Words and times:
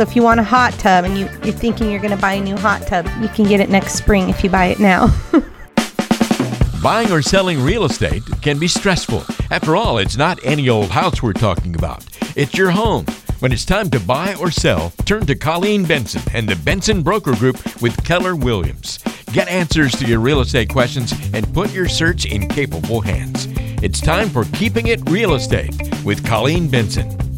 So 0.00 0.08
if 0.08 0.16
you 0.16 0.22
want 0.22 0.40
a 0.40 0.42
hot 0.42 0.72
tub 0.78 1.04
and 1.04 1.18
you, 1.18 1.28
you're 1.44 1.52
thinking 1.52 1.90
you're 1.90 2.00
going 2.00 2.16
to 2.16 2.16
buy 2.16 2.32
a 2.32 2.40
new 2.40 2.56
hot 2.56 2.86
tub, 2.86 3.06
you 3.20 3.28
can 3.28 3.44
get 3.44 3.60
it 3.60 3.68
next 3.68 3.96
spring 3.96 4.30
if 4.30 4.42
you 4.42 4.48
buy 4.48 4.64
it 4.64 4.80
now. 4.80 5.14
Buying 6.82 7.12
or 7.12 7.20
selling 7.20 7.60
real 7.60 7.84
estate 7.84 8.22
can 8.40 8.58
be 8.58 8.66
stressful. 8.66 9.22
After 9.50 9.76
all, 9.76 9.98
it's 9.98 10.16
not 10.16 10.42
any 10.42 10.70
old 10.70 10.88
house 10.88 11.22
we're 11.22 11.34
talking 11.34 11.74
about, 11.74 12.02
it's 12.34 12.56
your 12.56 12.70
home. 12.70 13.04
When 13.40 13.52
it's 13.52 13.66
time 13.66 13.90
to 13.90 14.00
buy 14.00 14.36
or 14.36 14.50
sell, 14.50 14.90
turn 15.04 15.26
to 15.26 15.34
Colleen 15.34 15.84
Benson 15.84 16.22
and 16.32 16.48
the 16.48 16.56
Benson 16.56 17.02
Broker 17.02 17.34
Group 17.34 17.82
with 17.82 18.02
Keller 18.02 18.34
Williams. 18.34 19.00
Get 19.34 19.48
answers 19.48 19.92
to 19.96 20.06
your 20.06 20.20
real 20.20 20.40
estate 20.40 20.70
questions 20.70 21.12
and 21.34 21.52
put 21.52 21.74
your 21.74 21.90
search 21.90 22.24
in 22.24 22.48
capable 22.48 23.02
hands. 23.02 23.48
It's 23.82 24.00
time 24.00 24.30
for 24.30 24.46
Keeping 24.54 24.86
It 24.86 25.10
Real 25.10 25.34
Estate 25.34 25.76
with 26.06 26.24
Colleen 26.24 26.70
Benson. 26.70 27.29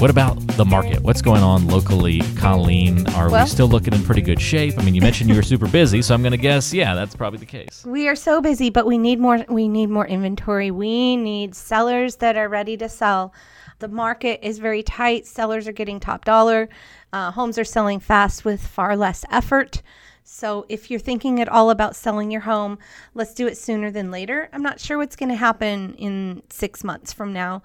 What 0.00 0.08
about 0.08 0.38
the 0.56 0.64
market? 0.64 1.02
What's 1.02 1.20
going 1.20 1.42
on 1.42 1.66
locally, 1.66 2.20
Colleen? 2.36 3.06
Are 3.08 3.28
Well- 3.28 3.44
we 3.44 3.50
still 3.50 3.68
looking 3.68 3.92
in 3.92 4.02
pretty 4.02 4.22
good 4.22 4.40
shape? 4.40 4.78
I 4.78 4.82
mean, 4.82 4.94
you 4.94 5.02
mentioned 5.02 5.28
you 5.28 5.36
were 5.36 5.42
super 5.42 5.68
busy, 5.68 6.00
so 6.00 6.14
I'm 6.14 6.22
going 6.22 6.32
to 6.32 6.38
guess, 6.38 6.72
yeah, 6.72 6.94
that's 6.94 7.14
probably 7.14 7.38
the 7.38 7.44
case. 7.44 7.84
we 7.86 8.08
are 8.08 8.16
so 8.16 8.40
busy, 8.40 8.70
but 8.70 8.86
we 8.86 8.96
need 8.96 9.20
more 9.20 9.44
we 9.50 9.68
need 9.68 9.90
more 9.90 10.06
inventory. 10.06 10.70
We 10.70 11.16
need 11.16 11.54
sellers 11.54 12.16
that 12.16 12.38
are 12.38 12.48
ready 12.48 12.78
to 12.78 12.88
sell. 12.88 13.34
The 13.80 13.88
market 13.88 14.40
is 14.42 14.58
very 14.58 14.82
tight. 14.82 15.26
Sellers 15.26 15.68
are 15.68 15.72
getting 15.72 16.00
top 16.00 16.24
dollar. 16.24 16.70
Uh, 17.12 17.30
homes 17.32 17.58
are 17.58 17.64
selling 17.64 18.00
fast 18.00 18.42
with 18.42 18.66
far 18.66 18.96
less 18.96 19.26
effort. 19.30 19.82
So 20.24 20.64
if 20.68 20.90
you're 20.90 21.00
thinking 21.00 21.40
at 21.40 21.48
all 21.48 21.70
about 21.70 21.96
selling 21.96 22.30
your 22.30 22.42
home, 22.42 22.78
let's 23.14 23.34
do 23.34 23.46
it 23.46 23.58
sooner 23.58 23.90
than 23.90 24.10
later. 24.10 24.48
I'm 24.52 24.62
not 24.62 24.78
sure 24.80 24.96
what's 24.96 25.16
going 25.16 25.28
to 25.30 25.34
happen 25.34 25.94
in 25.94 26.42
six 26.48 26.84
months 26.84 27.12
from 27.12 27.32
now, 27.32 27.62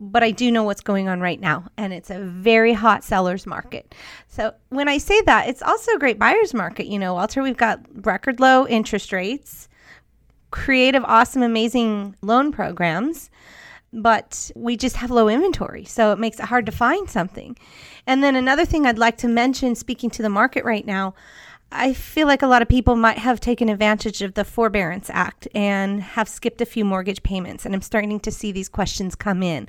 but 0.00 0.22
I 0.22 0.30
do 0.30 0.50
know 0.50 0.62
what's 0.62 0.80
going 0.80 1.08
on 1.08 1.20
right 1.20 1.40
now, 1.40 1.66
and 1.76 1.92
it's 1.92 2.10
a 2.10 2.18
very 2.18 2.72
hot 2.72 3.04
seller's 3.04 3.46
market. 3.46 3.94
So 4.28 4.52
when 4.68 4.88
I 4.88 4.98
say 4.98 5.20
that, 5.22 5.48
it's 5.48 5.62
also 5.62 5.92
a 5.92 5.98
great 5.98 6.18
buyer's 6.18 6.54
market. 6.54 6.86
You 6.86 6.98
know, 6.98 7.14
Walter, 7.14 7.42
we've 7.42 7.56
got 7.56 7.80
record 8.06 8.40
low 8.40 8.66
interest 8.66 9.12
rates, 9.12 9.68
creative, 10.50 11.04
awesome, 11.04 11.42
amazing 11.42 12.14
loan 12.22 12.52
programs 12.52 13.30
but 13.92 14.50
we 14.54 14.76
just 14.76 14.96
have 14.96 15.10
low 15.10 15.28
inventory. 15.28 15.84
So 15.84 16.12
it 16.12 16.18
makes 16.18 16.38
it 16.38 16.46
hard 16.46 16.66
to 16.66 16.72
find 16.72 17.08
something. 17.08 17.56
And 18.06 18.22
then 18.22 18.36
another 18.36 18.64
thing 18.64 18.86
I'd 18.86 18.98
like 18.98 19.16
to 19.18 19.28
mention, 19.28 19.74
speaking 19.74 20.10
to 20.10 20.22
the 20.22 20.28
market 20.28 20.64
right 20.64 20.84
now, 20.84 21.14
I 21.70 21.92
feel 21.92 22.26
like 22.26 22.40
a 22.40 22.46
lot 22.46 22.62
of 22.62 22.68
people 22.68 22.96
might 22.96 23.18
have 23.18 23.40
taken 23.40 23.68
advantage 23.68 24.22
of 24.22 24.34
the 24.34 24.44
Forbearance 24.44 25.10
Act 25.10 25.46
and 25.54 26.02
have 26.02 26.28
skipped 26.28 26.62
a 26.62 26.66
few 26.66 26.84
mortgage 26.84 27.22
payments. 27.22 27.66
And 27.66 27.74
I'm 27.74 27.82
starting 27.82 28.20
to 28.20 28.30
see 28.30 28.52
these 28.52 28.70
questions 28.70 29.14
come 29.14 29.42
in 29.42 29.68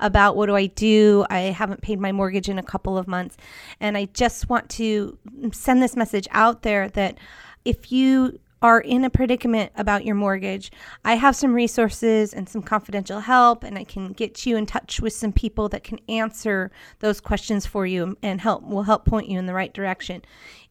about 0.00 0.36
what 0.36 0.46
do 0.46 0.56
I 0.56 0.66
do? 0.66 1.24
I 1.30 1.38
haven't 1.40 1.82
paid 1.82 2.00
my 2.00 2.10
mortgage 2.10 2.48
in 2.48 2.58
a 2.58 2.64
couple 2.64 2.98
of 2.98 3.06
months. 3.06 3.36
And 3.80 3.96
I 3.96 4.06
just 4.06 4.48
want 4.48 4.68
to 4.70 5.16
send 5.52 5.82
this 5.82 5.94
message 5.94 6.26
out 6.32 6.62
there 6.62 6.88
that 6.90 7.18
if 7.64 7.92
you 7.92 8.40
are 8.66 8.80
in 8.80 9.04
a 9.04 9.10
predicament 9.10 9.70
about 9.76 10.04
your 10.04 10.16
mortgage, 10.16 10.72
I 11.04 11.14
have 11.14 11.36
some 11.36 11.54
resources 11.54 12.34
and 12.34 12.48
some 12.48 12.62
confidential 12.62 13.20
help, 13.20 13.62
and 13.62 13.78
I 13.78 13.84
can 13.84 14.12
get 14.12 14.44
you 14.44 14.56
in 14.56 14.66
touch 14.66 14.98
with 15.00 15.12
some 15.12 15.32
people 15.32 15.68
that 15.68 15.84
can 15.84 16.00
answer 16.08 16.72
those 16.98 17.20
questions 17.20 17.64
for 17.64 17.86
you 17.86 18.18
and 18.24 18.40
help 18.40 18.64
will 18.64 18.82
help 18.82 19.04
point 19.04 19.28
you 19.28 19.38
in 19.38 19.46
the 19.46 19.54
right 19.54 19.72
direction. 19.72 20.22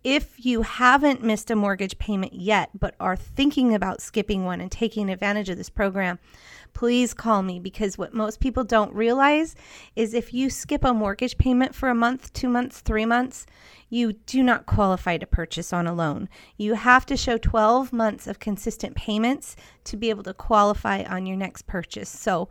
If 0.03 0.45
you 0.45 0.63
haven't 0.63 1.23
missed 1.23 1.49
a 1.49 1.55
mortgage 1.55 1.97
payment 1.97 2.33
yet, 2.33 2.69
but 2.77 2.95
are 2.99 3.15
thinking 3.15 3.73
about 3.73 4.01
skipping 4.01 4.43
one 4.43 4.59
and 4.59 4.69
taking 4.69 5.09
advantage 5.09 5.47
of 5.47 5.55
this 5.55 5.69
program, 5.69 6.19
please 6.75 7.13
call 7.13 7.41
me 7.41 7.57
because 7.57 7.97
what 7.97 8.13
most 8.13 8.39
people 8.39 8.63
don't 8.63 8.93
realize 8.93 9.55
is 9.95 10.13
if 10.13 10.33
you 10.33 10.51
skip 10.51 10.83
a 10.83 10.93
mortgage 10.93 11.37
payment 11.39 11.73
for 11.73 11.89
a 11.89 11.95
month, 11.95 12.31
two 12.33 12.49
months, 12.49 12.81
three 12.81 13.05
months, 13.05 13.47
you 13.89 14.13
do 14.13 14.43
not 14.43 14.67
qualify 14.67 15.17
to 15.17 15.25
purchase 15.25 15.73
on 15.73 15.87
a 15.87 15.93
loan. 15.93 16.29
You 16.57 16.75
have 16.75 17.05
to 17.07 17.17
show 17.17 17.37
12 17.37 17.91
months 17.93 18.27
of 18.27 18.39
consistent 18.39 18.95
payments 18.95 19.55
to 19.85 19.97
be 19.97 20.09
able 20.09 20.23
to 20.23 20.33
qualify 20.33 21.03
on 21.03 21.25
your 21.25 21.37
next 21.37 21.65
purchase. 21.65 22.09
So, 22.09 22.49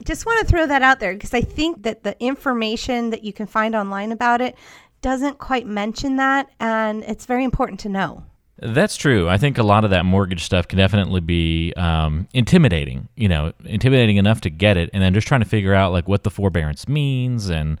I 0.00 0.02
just 0.04 0.26
want 0.26 0.40
to 0.40 0.46
throw 0.46 0.66
that 0.66 0.82
out 0.82 0.98
there 0.98 1.12
because 1.12 1.34
I 1.34 1.40
think 1.42 1.84
that 1.84 2.02
the 2.02 2.20
information 2.20 3.10
that 3.10 3.22
you 3.22 3.32
can 3.32 3.46
find 3.46 3.76
online 3.76 4.10
about 4.10 4.40
it 4.40 4.56
doesn't 5.02 5.38
quite 5.38 5.66
mention 5.66 6.16
that, 6.16 6.48
and 6.58 7.04
it's 7.04 7.26
very 7.26 7.44
important 7.44 7.78
to 7.80 7.88
know. 7.88 8.24
That's 8.58 8.96
true. 8.96 9.28
I 9.28 9.36
think 9.36 9.58
a 9.58 9.62
lot 9.64 9.84
of 9.84 9.90
that 9.90 10.04
mortgage 10.04 10.44
stuff 10.44 10.68
can 10.68 10.78
definitely 10.78 11.20
be 11.20 11.72
um, 11.76 12.28
intimidating. 12.32 13.08
You 13.16 13.28
know, 13.28 13.52
intimidating 13.64 14.16
enough 14.16 14.40
to 14.42 14.50
get 14.50 14.76
it, 14.76 14.90
and 14.92 15.02
then 15.02 15.12
just 15.12 15.26
trying 15.26 15.40
to 15.40 15.46
figure 15.48 15.74
out 15.74 15.92
like 15.92 16.06
what 16.08 16.22
the 16.22 16.30
forbearance 16.30 16.86
means. 16.88 17.48
And 17.50 17.78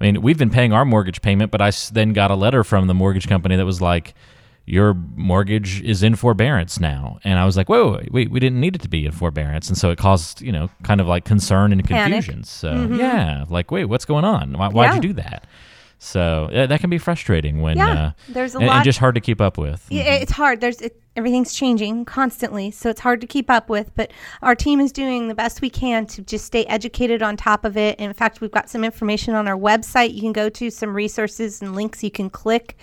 I 0.00 0.04
mean, 0.04 0.20
we've 0.20 0.38
been 0.38 0.50
paying 0.50 0.72
our 0.72 0.84
mortgage 0.84 1.22
payment, 1.22 1.50
but 1.52 1.60
I 1.60 1.70
then 1.92 2.12
got 2.12 2.30
a 2.30 2.34
letter 2.34 2.64
from 2.64 2.88
the 2.88 2.94
mortgage 2.94 3.28
company 3.28 3.54
that 3.54 3.64
was 3.64 3.80
like, 3.80 4.14
"Your 4.66 4.92
mortgage 5.14 5.80
is 5.82 6.02
in 6.02 6.16
forbearance 6.16 6.80
now," 6.80 7.20
and 7.22 7.38
I 7.38 7.44
was 7.46 7.56
like, 7.56 7.68
"Whoa, 7.68 7.92
wait, 7.92 8.12
we, 8.12 8.26
we 8.26 8.40
didn't 8.40 8.58
need 8.60 8.74
it 8.74 8.82
to 8.82 8.88
be 8.88 9.06
in 9.06 9.12
forbearance," 9.12 9.68
and 9.68 9.78
so 9.78 9.90
it 9.90 9.98
caused 9.98 10.40
you 10.42 10.50
know 10.50 10.68
kind 10.82 11.00
of 11.00 11.06
like 11.06 11.24
concern 11.26 11.70
and 11.72 11.82
Panic. 11.84 12.12
confusion. 12.24 12.42
So 12.42 12.88
yeah, 12.92 13.44
like, 13.48 13.70
wait, 13.70 13.84
what's 13.84 14.04
going 14.04 14.24
on? 14.24 14.54
Why, 14.58 14.68
why'd 14.68 14.90
Yeah. 14.90 14.94
you 14.96 15.00
do 15.00 15.12
that? 15.14 15.46
So 15.98 16.48
yeah, 16.52 16.66
that 16.66 16.80
can 16.80 16.90
be 16.90 16.98
frustrating 16.98 17.60
when 17.60 17.76
Yeah, 17.76 17.90
uh, 17.90 18.12
there's 18.28 18.54
a 18.54 18.58
and, 18.58 18.70
and 18.70 18.84
just 18.84 18.98
hard 18.98 19.16
to 19.16 19.20
keep 19.20 19.40
up 19.40 19.58
with. 19.58 19.84
Yeah, 19.90 20.14
it's 20.14 20.30
hard. 20.30 20.60
There's 20.60 20.80
it, 20.80 21.02
everything's 21.16 21.52
changing 21.52 22.04
constantly, 22.04 22.70
so 22.70 22.88
it's 22.88 23.00
hard 23.00 23.20
to 23.20 23.26
keep 23.26 23.50
up 23.50 23.68
with. 23.68 23.90
But 23.96 24.12
our 24.40 24.54
team 24.54 24.80
is 24.80 24.92
doing 24.92 25.26
the 25.26 25.34
best 25.34 25.60
we 25.60 25.70
can 25.70 26.06
to 26.06 26.22
just 26.22 26.44
stay 26.44 26.64
educated 26.66 27.20
on 27.20 27.36
top 27.36 27.64
of 27.64 27.76
it. 27.76 27.98
In 27.98 28.12
fact, 28.12 28.40
we've 28.40 28.52
got 28.52 28.70
some 28.70 28.84
information 28.84 29.34
on 29.34 29.48
our 29.48 29.58
website. 29.58 30.14
You 30.14 30.20
can 30.20 30.32
go 30.32 30.48
to 30.48 30.70
some 30.70 30.94
resources 30.94 31.60
and 31.60 31.74
links 31.74 32.04
you 32.04 32.12
can 32.12 32.30
click. 32.30 32.76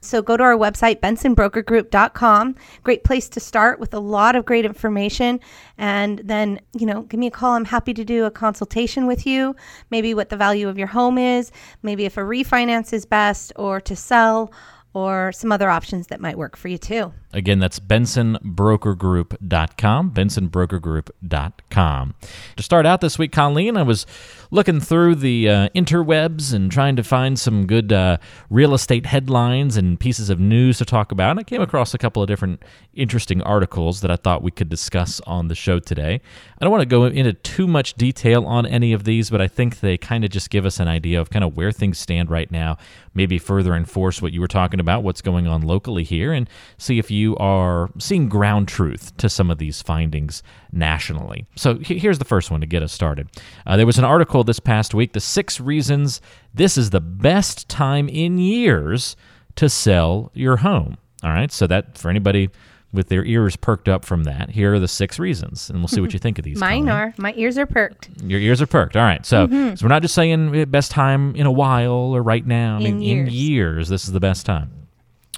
So 0.00 0.22
go 0.22 0.36
to 0.36 0.42
our 0.42 0.56
website, 0.56 1.00
bensonbrokergroup.com. 1.00 2.54
Great 2.82 3.04
place 3.04 3.28
to 3.28 3.40
start 3.40 3.78
with 3.78 3.92
a 3.92 3.98
lot 3.98 4.34
of 4.34 4.46
great 4.46 4.64
information. 4.64 5.40
And 5.76 6.20
then, 6.20 6.60
you 6.72 6.86
know, 6.86 7.02
give 7.02 7.20
me 7.20 7.26
a 7.26 7.30
call. 7.30 7.52
I'm 7.52 7.66
happy 7.66 7.92
to 7.94 8.04
do 8.04 8.24
a 8.24 8.30
consultation 8.30 9.06
with 9.06 9.26
you. 9.26 9.54
Maybe 9.90 10.14
what 10.14 10.30
the 10.30 10.36
value 10.36 10.68
of 10.68 10.78
your 10.78 10.86
home 10.88 11.18
is, 11.18 11.52
maybe 11.82 12.06
if 12.06 12.16
a 12.16 12.20
refinance 12.20 12.92
is 12.92 13.04
best 13.04 13.52
or 13.56 13.80
to 13.82 13.94
sell 13.94 14.52
or 14.94 15.32
some 15.32 15.52
other 15.52 15.70
options 15.70 16.08
that 16.08 16.20
might 16.20 16.38
work 16.38 16.56
for 16.56 16.68
you 16.68 16.78
too. 16.78 17.12
Again, 17.32 17.60
that's 17.60 17.78
bensonbrokergroup.com, 17.78 20.10
bensonbrokergroup.com. 20.10 22.14
To 22.56 22.62
start 22.62 22.86
out 22.86 23.00
this 23.00 23.20
week, 23.20 23.30
Colleen, 23.30 23.76
I 23.76 23.84
was 23.84 24.04
looking 24.50 24.80
through 24.80 25.14
the 25.14 25.48
uh, 25.48 25.68
interwebs 25.68 26.52
and 26.52 26.72
trying 26.72 26.96
to 26.96 27.04
find 27.04 27.38
some 27.38 27.68
good 27.68 27.92
uh, 27.92 28.16
real 28.48 28.74
estate 28.74 29.06
headlines 29.06 29.76
and 29.76 30.00
pieces 30.00 30.28
of 30.28 30.40
news 30.40 30.78
to 30.78 30.84
talk 30.84 31.12
about. 31.12 31.30
And 31.30 31.38
I 31.38 31.44
came 31.44 31.62
across 31.62 31.94
a 31.94 31.98
couple 31.98 32.20
of 32.20 32.26
different 32.26 32.64
interesting 32.94 33.40
articles 33.42 34.00
that 34.00 34.10
I 34.10 34.16
thought 34.16 34.42
we 34.42 34.50
could 34.50 34.68
discuss 34.68 35.20
on 35.20 35.46
the 35.46 35.54
show 35.54 35.78
today. 35.78 36.20
I 36.58 36.64
don't 36.64 36.72
want 36.72 36.82
to 36.82 36.86
go 36.86 37.04
into 37.04 37.32
too 37.32 37.68
much 37.68 37.94
detail 37.94 38.44
on 38.44 38.66
any 38.66 38.92
of 38.92 39.04
these, 39.04 39.30
but 39.30 39.40
I 39.40 39.46
think 39.46 39.78
they 39.78 39.96
kind 39.96 40.24
of 40.24 40.30
just 40.30 40.50
give 40.50 40.66
us 40.66 40.80
an 40.80 40.88
idea 40.88 41.20
of 41.20 41.30
kind 41.30 41.44
of 41.44 41.56
where 41.56 41.70
things 41.70 42.00
stand 42.00 42.28
right 42.28 42.50
now, 42.50 42.76
maybe 43.14 43.38
further 43.38 43.74
enforce 43.74 44.20
what 44.20 44.32
you 44.32 44.40
were 44.40 44.48
talking 44.48 44.80
about, 44.80 45.04
what's 45.04 45.22
going 45.22 45.46
on 45.46 45.62
locally 45.62 46.02
here, 46.02 46.32
and 46.32 46.50
see 46.76 46.98
if 46.98 47.08
you 47.08 47.19
are 47.38 47.90
seeing 47.98 48.28
ground 48.28 48.68
truth 48.68 49.16
to 49.18 49.28
some 49.28 49.50
of 49.50 49.58
these 49.58 49.82
findings 49.82 50.42
nationally. 50.72 51.46
So 51.56 51.78
here's 51.80 52.18
the 52.18 52.24
first 52.24 52.50
one 52.50 52.60
to 52.60 52.66
get 52.66 52.82
us 52.82 52.92
started. 52.92 53.28
Uh, 53.66 53.76
there 53.76 53.86
was 53.86 53.98
an 53.98 54.04
article 54.04 54.44
this 54.44 54.60
past 54.60 54.94
week, 54.94 55.12
The 55.12 55.20
Six 55.20 55.60
Reasons 55.60 56.20
This 56.54 56.76
is 56.78 56.90
the 56.90 57.00
Best 57.00 57.68
Time 57.68 58.08
in 58.08 58.38
Years 58.38 59.16
to 59.56 59.68
Sell 59.68 60.30
Your 60.34 60.58
Home. 60.58 60.96
All 61.22 61.30
right, 61.30 61.52
so 61.52 61.66
that 61.66 61.98
for 61.98 62.08
anybody 62.08 62.48
with 62.92 63.08
their 63.08 63.24
ears 63.24 63.54
perked 63.54 63.88
up 63.88 64.04
from 64.04 64.24
that, 64.24 64.50
here 64.50 64.74
are 64.74 64.78
the 64.80 64.88
six 64.88 65.18
reasons, 65.18 65.70
and 65.70 65.78
we'll 65.78 65.86
see 65.86 66.00
what 66.00 66.12
you 66.12 66.18
think 66.18 66.38
of 66.38 66.44
these. 66.44 66.58
Mine 66.60 66.86
Colleen. 66.86 66.88
are. 66.88 67.14
My 67.18 67.32
ears 67.36 67.56
are 67.58 67.66
perked. 67.66 68.08
Your 68.24 68.40
ears 68.40 68.60
are 68.62 68.66
perked. 68.66 68.96
All 68.96 69.02
right. 69.04 69.24
So, 69.24 69.46
so 69.46 69.84
we're 69.84 69.88
not 69.88 70.02
just 70.02 70.14
saying 70.14 70.54
eh, 70.56 70.64
best 70.64 70.90
time 70.90 71.36
in 71.36 71.46
a 71.46 71.52
while 71.52 71.92
or 71.92 72.22
right 72.22 72.44
now. 72.44 72.78
I 72.78 72.80
In 72.80 72.98
mean, 72.98 73.02
in 73.02 73.26
years. 73.26 73.32
years, 73.34 73.88
this 73.90 74.04
is 74.06 74.12
the 74.12 74.18
best 74.18 74.44
time. 74.46 74.72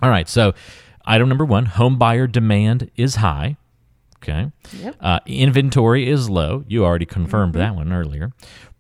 All 0.01 0.09
right. 0.09 0.29
So, 0.29 0.55
item 1.05 1.29
number 1.29 1.45
one 1.45 1.67
home 1.67 1.99
buyer 1.99 2.27
demand 2.27 2.91
is 2.97 3.17
high. 3.17 3.57
Okay. 4.17 4.53
Yep. 4.79 4.97
Uh, 5.01 5.19
inventory 5.27 6.09
is 6.09 6.31
low. 6.31 6.65
You 6.69 6.85
already 6.85 7.07
confirmed 7.07 7.55
that 7.55 7.75
one 7.75 7.93
earlier. 7.93 8.31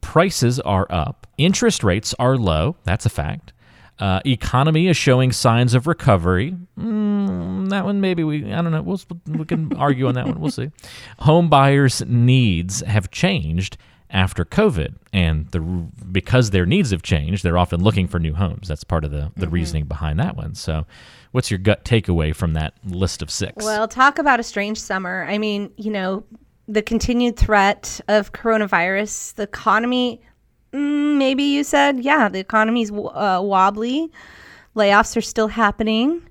Prices 0.00 0.60
are 0.60 0.86
up. 0.88 1.26
Interest 1.36 1.82
rates 1.82 2.14
are 2.18 2.36
low. 2.36 2.76
That's 2.84 3.06
a 3.06 3.10
fact. 3.10 3.52
Uh, 3.98 4.20
economy 4.24 4.88
is 4.88 4.96
showing 4.96 5.32
signs 5.32 5.74
of 5.74 5.86
recovery. 5.86 6.56
Mm, 6.78 7.70
that 7.70 7.84
one, 7.84 8.00
maybe 8.00 8.24
we, 8.24 8.52
I 8.52 8.62
don't 8.62 8.72
know. 8.72 8.82
We'll, 8.82 9.00
we 9.26 9.44
can 9.44 9.72
argue 9.76 10.08
on 10.08 10.14
that 10.14 10.26
one. 10.26 10.40
We'll 10.40 10.50
see. 10.50 10.70
Home 11.20 11.48
buyers' 11.48 12.02
needs 12.06 12.80
have 12.80 13.10
changed 13.10 13.76
after 14.12 14.44
COVID, 14.44 14.94
and 15.12 15.48
the 15.48 15.60
because 15.60 16.50
their 16.50 16.66
needs 16.66 16.90
have 16.90 17.02
changed, 17.02 17.42
they're 17.42 17.58
often 17.58 17.82
looking 17.82 18.06
for 18.06 18.18
new 18.18 18.34
homes. 18.34 18.68
That's 18.68 18.84
part 18.84 19.04
of 19.04 19.10
the 19.10 19.32
the 19.36 19.48
reasoning 19.48 19.86
behind 19.86 20.20
that 20.20 20.36
one. 20.36 20.54
So, 20.54 20.86
what's 21.32 21.50
your 21.50 21.58
gut 21.58 21.84
takeaway 21.84 22.34
from 22.34 22.52
that 22.54 22.74
list 22.84 23.22
of 23.22 23.30
six? 23.30 23.64
Well, 23.64 23.88
talk 23.88 24.18
about 24.18 24.38
a 24.38 24.42
strange 24.42 24.78
summer. 24.78 25.26
I 25.28 25.38
mean, 25.38 25.72
you 25.76 25.90
know, 25.90 26.24
the 26.68 26.82
continued 26.82 27.36
threat 27.36 28.00
of 28.08 28.32
coronavirus, 28.32 29.34
the 29.34 29.44
economy 29.44 30.20
mm, 30.72 31.16
maybe 31.16 31.42
you 31.42 31.64
said, 31.64 32.00
yeah, 32.00 32.28
the 32.28 32.38
economy's 32.38 32.90
uh, 32.90 33.40
wobbly, 33.42 34.10
layoffs 34.74 35.16
are 35.16 35.22
still 35.22 35.48
happening. 35.48 36.22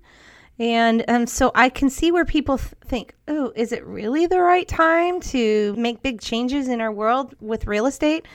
And 0.61 1.03
um, 1.07 1.25
so 1.25 1.51
I 1.55 1.69
can 1.69 1.89
see 1.89 2.11
where 2.11 2.23
people 2.23 2.59
th- 2.59 2.73
think, 2.85 3.15
oh, 3.27 3.51
is 3.55 3.71
it 3.71 3.83
really 3.83 4.27
the 4.27 4.39
right 4.39 4.67
time 4.67 5.19
to 5.21 5.73
make 5.75 6.03
big 6.03 6.21
changes 6.21 6.67
in 6.67 6.81
our 6.81 6.91
world 6.91 7.33
with 7.41 7.65
real 7.65 7.87
estate? 7.87 8.27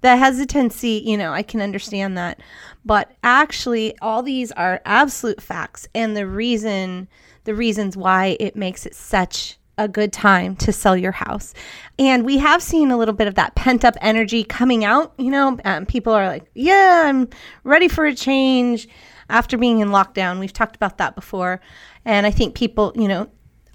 The 0.00 0.16
hesitancy, 0.16 1.02
you 1.04 1.16
know, 1.16 1.32
I 1.32 1.42
can 1.42 1.60
understand 1.60 2.16
that. 2.16 2.38
But 2.84 3.10
actually, 3.24 3.98
all 3.98 4.22
these 4.22 4.52
are 4.52 4.80
absolute 4.84 5.42
facts 5.42 5.88
and 5.92 6.16
the 6.16 6.24
reason, 6.24 7.08
the 7.44 7.54
reasons 7.54 7.96
why 7.96 8.36
it 8.38 8.54
makes 8.54 8.86
it 8.86 8.94
such 8.94 9.58
a 9.76 9.88
good 9.88 10.12
time 10.12 10.54
to 10.54 10.72
sell 10.72 10.96
your 10.96 11.10
house. 11.10 11.52
And 11.98 12.24
we 12.24 12.38
have 12.38 12.62
seen 12.62 12.92
a 12.92 12.96
little 12.96 13.14
bit 13.14 13.26
of 13.26 13.34
that 13.34 13.56
pent 13.56 13.84
up 13.84 13.96
energy 14.00 14.44
coming 14.44 14.84
out. 14.84 15.14
You 15.18 15.32
know, 15.32 15.58
um, 15.64 15.86
people 15.86 16.12
are 16.12 16.28
like, 16.28 16.48
yeah, 16.54 17.06
I'm 17.06 17.28
ready 17.64 17.88
for 17.88 18.06
a 18.06 18.14
change 18.14 18.86
after 19.28 19.56
being 19.56 19.80
in 19.80 19.88
lockdown. 19.88 20.38
We've 20.38 20.52
talked 20.52 20.76
about 20.76 20.98
that 20.98 21.14
before. 21.14 21.60
And 22.04 22.26
I 22.26 22.30
think 22.30 22.54
people, 22.54 22.92
you 22.94 23.08
know, 23.08 23.28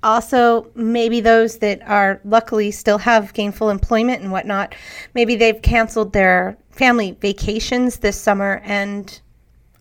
also 0.04 0.70
maybe 0.76 1.20
those 1.20 1.58
that 1.60 1.82
are 1.88 2.22
luckily 2.24 2.72
still 2.72 2.98
have 3.00 3.34
gainful 3.34 3.70
employment 3.70 4.22
and 4.22 4.32
whatnot, 4.32 4.76
maybe 5.14 5.36
they've 5.36 5.62
canceled 5.62 6.14
their 6.14 6.58
family 6.72 7.18
vacations 7.20 7.98
this 7.98 8.20
summer 8.20 8.62
and 8.64 9.22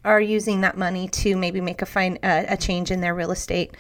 are 0.05 0.21
using 0.21 0.61
that 0.61 0.79
money 0.79 1.09
to 1.09 1.37
maybe 1.37 1.61
make 1.61 1.83
a 1.83 1.87
fine 1.87 2.19
a, 2.23 2.47
a 2.51 2.57
change 2.57 2.91
in 2.91 3.01
their 3.01 3.15
real 3.15 3.33
estate. 3.33 3.77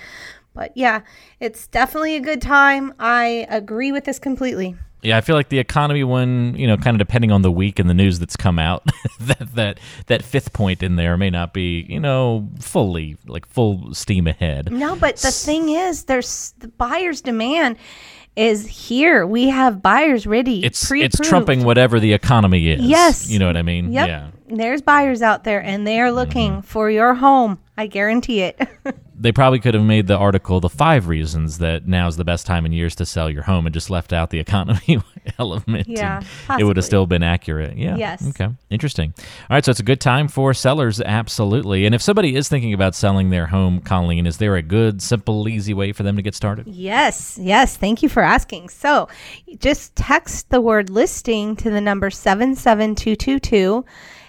But 0.54 0.72
yeah, 0.74 1.02
it's 1.38 1.66
definitely 1.66 2.16
a 2.16 2.20
good 2.20 2.42
time. 2.42 2.94
I 2.98 3.46
agree 3.48 3.92
with 3.92 4.04
this 4.04 4.18
completely. 4.18 4.76
Yeah, 5.06 5.16
I 5.16 5.20
feel 5.20 5.36
like 5.36 5.50
the 5.50 5.60
economy 5.60 6.02
one, 6.02 6.56
you 6.56 6.66
know, 6.66 6.76
kind 6.76 6.94
of 6.94 6.98
depending 6.98 7.30
on 7.30 7.42
the 7.42 7.52
week 7.52 7.78
and 7.78 7.88
the 7.88 7.94
news 7.94 8.18
that's 8.18 8.36
come 8.36 8.58
out, 8.58 8.84
that 9.20 9.54
that 9.54 9.80
that 10.06 10.22
fifth 10.22 10.52
point 10.52 10.82
in 10.82 10.96
there 10.96 11.16
may 11.16 11.30
not 11.30 11.52
be, 11.52 11.86
you 11.88 12.00
know, 12.00 12.48
fully 12.60 13.16
like 13.26 13.46
full 13.46 13.94
steam 13.94 14.26
ahead. 14.26 14.72
No, 14.72 14.96
but 14.96 15.16
the 15.18 15.30
thing 15.30 15.68
is, 15.68 16.04
there's 16.04 16.54
the 16.58 16.68
buyer's 16.68 17.20
demand 17.20 17.76
is 18.34 18.66
here. 18.66 19.24
We 19.24 19.48
have 19.48 19.80
buyers 19.80 20.26
ready. 20.26 20.64
It's 20.64 20.90
it's 20.90 21.20
trumping 21.20 21.64
whatever 21.64 22.00
the 22.00 22.12
economy 22.12 22.68
is. 22.68 22.82
Yes, 22.82 23.30
you 23.30 23.38
know 23.38 23.46
what 23.46 23.56
I 23.56 23.62
mean. 23.62 23.92
Yep. 23.92 24.08
Yeah. 24.08 24.30
There's 24.48 24.82
buyers 24.82 25.22
out 25.22 25.44
there, 25.44 25.62
and 25.62 25.86
they 25.86 26.00
are 26.00 26.10
looking 26.10 26.52
mm-hmm. 26.52 26.60
for 26.62 26.90
your 26.90 27.14
home. 27.14 27.60
I 27.76 27.86
guarantee 27.86 28.42
it. 28.42 28.60
they 29.18 29.32
probably 29.32 29.58
could 29.58 29.74
have 29.74 29.82
made 29.82 30.06
the 30.06 30.16
article 30.16 30.60
the 30.60 30.68
five 30.68 31.08
reasons 31.08 31.58
that 31.58 31.86
now 31.86 32.06
is 32.06 32.16
the 32.16 32.24
best 32.24 32.46
time 32.46 32.66
in 32.66 32.72
years 32.72 32.94
to 32.96 33.06
sell 33.06 33.30
your 33.30 33.42
home 33.42 33.66
and 33.66 33.72
just 33.72 33.88
left 33.88 34.12
out 34.12 34.30
the 34.30 34.38
economy 34.38 35.00
element. 35.38 35.88
Yeah, 35.88 36.22
it 36.58 36.64
would 36.64 36.76
have 36.76 36.84
still 36.84 37.06
been 37.06 37.22
accurate. 37.22 37.76
Yeah. 37.76 37.96
Yes. 37.96 38.26
Okay. 38.28 38.48
Interesting. 38.70 39.14
All 39.18 39.56
right. 39.56 39.64
So 39.64 39.70
it's 39.70 39.80
a 39.80 39.84
good 39.84 40.00
time 40.00 40.28
for 40.28 40.52
sellers, 40.52 41.00
absolutely. 41.00 41.86
And 41.86 41.94
if 41.94 42.02
somebody 42.02 42.36
is 42.36 42.48
thinking 42.48 42.74
about 42.74 42.94
selling 42.94 43.30
their 43.30 43.46
home, 43.46 43.80
Colleen, 43.80 44.26
is 44.26 44.36
there 44.36 44.56
a 44.56 44.62
good, 44.62 45.00
simple, 45.00 45.48
easy 45.48 45.72
way 45.74 45.92
for 45.92 46.02
them 46.02 46.16
to 46.16 46.22
get 46.22 46.34
started? 46.34 46.66
Yes. 46.66 47.38
Yes. 47.40 47.76
Thank 47.76 48.02
you 48.02 48.08
for 48.08 48.22
asking. 48.22 48.68
So 48.68 49.08
just 49.58 49.96
text 49.96 50.50
the 50.50 50.60
word 50.60 50.90
listing 50.90 51.56
to 51.56 51.70
the 51.70 51.80
number 51.80 52.10
77222 52.10 53.84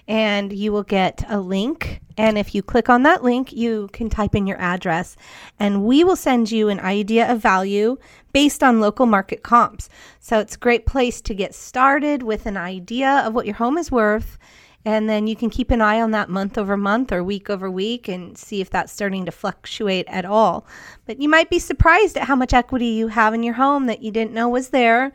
and 0.07 0.53
you 0.53 0.71
will 0.71 0.83
get 0.83 1.23
a 1.27 1.39
link. 1.39 2.01
And 2.17 2.37
if 2.37 2.55
you 2.55 2.63
click 2.63 2.89
on 2.89 3.03
that 3.03 3.23
link, 3.23 3.51
you 3.51 3.89
can 3.93 4.09
type 4.09 4.33
in 4.33 4.47
your 4.47 4.59
address, 4.59 5.15
and 5.59 5.83
we 5.83 6.03
will 6.03 6.15
send 6.15 6.51
you 6.51 6.69
an 6.69 6.79
idea 6.79 7.31
of 7.31 7.41
value 7.41 7.97
based 8.33 8.63
on 8.63 8.79
local 8.79 9.05
market 9.05 9.43
comps. 9.43 9.89
So 10.19 10.39
it's 10.39 10.55
a 10.55 10.59
great 10.59 10.85
place 10.85 11.21
to 11.21 11.35
get 11.35 11.53
started 11.53 12.23
with 12.23 12.45
an 12.45 12.57
idea 12.57 13.21
of 13.25 13.33
what 13.33 13.45
your 13.45 13.55
home 13.55 13.77
is 13.77 13.91
worth. 13.91 14.37
And 14.85 15.09
then 15.09 15.27
you 15.27 15.35
can 15.35 15.49
keep 15.49 15.69
an 15.69 15.81
eye 15.81 15.99
on 15.99 16.11
that 16.11 16.29
month 16.29 16.57
over 16.57 16.77
month 16.77 17.11
or 17.11 17.21
week 17.21 17.49
over 17.49 17.69
week 17.69 18.07
and 18.07 18.37
see 18.37 18.61
if 18.61 18.69
that's 18.69 18.93
starting 18.93 19.25
to 19.25 19.31
fluctuate 19.31 20.05
at 20.07 20.23
all. 20.23 20.65
But 21.05 21.21
you 21.21 21.27
might 21.27 21.49
be 21.49 21.59
surprised 21.59 22.15
at 22.15 22.23
how 22.27 22.37
much 22.37 22.53
equity 22.53 22.85
you 22.85 23.09
have 23.09 23.33
in 23.33 23.43
your 23.43 23.55
home 23.55 23.87
that 23.87 24.01
you 24.01 24.11
didn't 24.11 24.33
know 24.33 24.47
was 24.47 24.69
there 24.69 25.11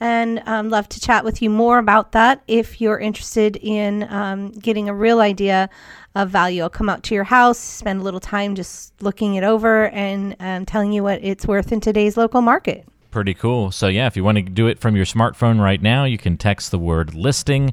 and 0.00 0.42
um, 0.46 0.68
love 0.70 0.88
to 0.90 1.00
chat 1.00 1.24
with 1.24 1.42
you 1.42 1.50
more 1.50 1.78
about 1.78 2.12
that 2.12 2.42
if 2.46 2.80
you're 2.80 2.98
interested 2.98 3.56
in 3.56 4.04
um, 4.04 4.50
getting 4.52 4.88
a 4.88 4.94
real 4.94 5.20
idea 5.20 5.68
of 6.14 6.30
value. 6.30 6.62
I'll 6.62 6.70
come 6.70 6.88
out 6.88 7.02
to 7.04 7.14
your 7.14 7.24
house, 7.24 7.58
spend 7.58 8.00
a 8.00 8.02
little 8.02 8.20
time 8.20 8.54
just 8.54 8.92
looking 9.02 9.34
it 9.34 9.44
over 9.44 9.88
and 9.88 10.36
um, 10.40 10.66
telling 10.66 10.92
you 10.92 11.02
what 11.02 11.22
it's 11.22 11.46
worth 11.46 11.72
in 11.72 11.80
today's 11.80 12.16
local 12.16 12.42
market. 12.42 12.86
Pretty 13.10 13.34
cool. 13.34 13.70
So, 13.70 13.88
yeah, 13.88 14.06
if 14.06 14.16
you 14.16 14.24
want 14.24 14.36
to 14.36 14.42
do 14.42 14.66
it 14.66 14.78
from 14.78 14.94
your 14.94 15.06
smartphone 15.06 15.60
right 15.60 15.80
now, 15.80 16.04
you 16.04 16.18
can 16.18 16.36
text 16.36 16.70
the 16.70 16.78
word 16.78 17.14
listing 17.14 17.72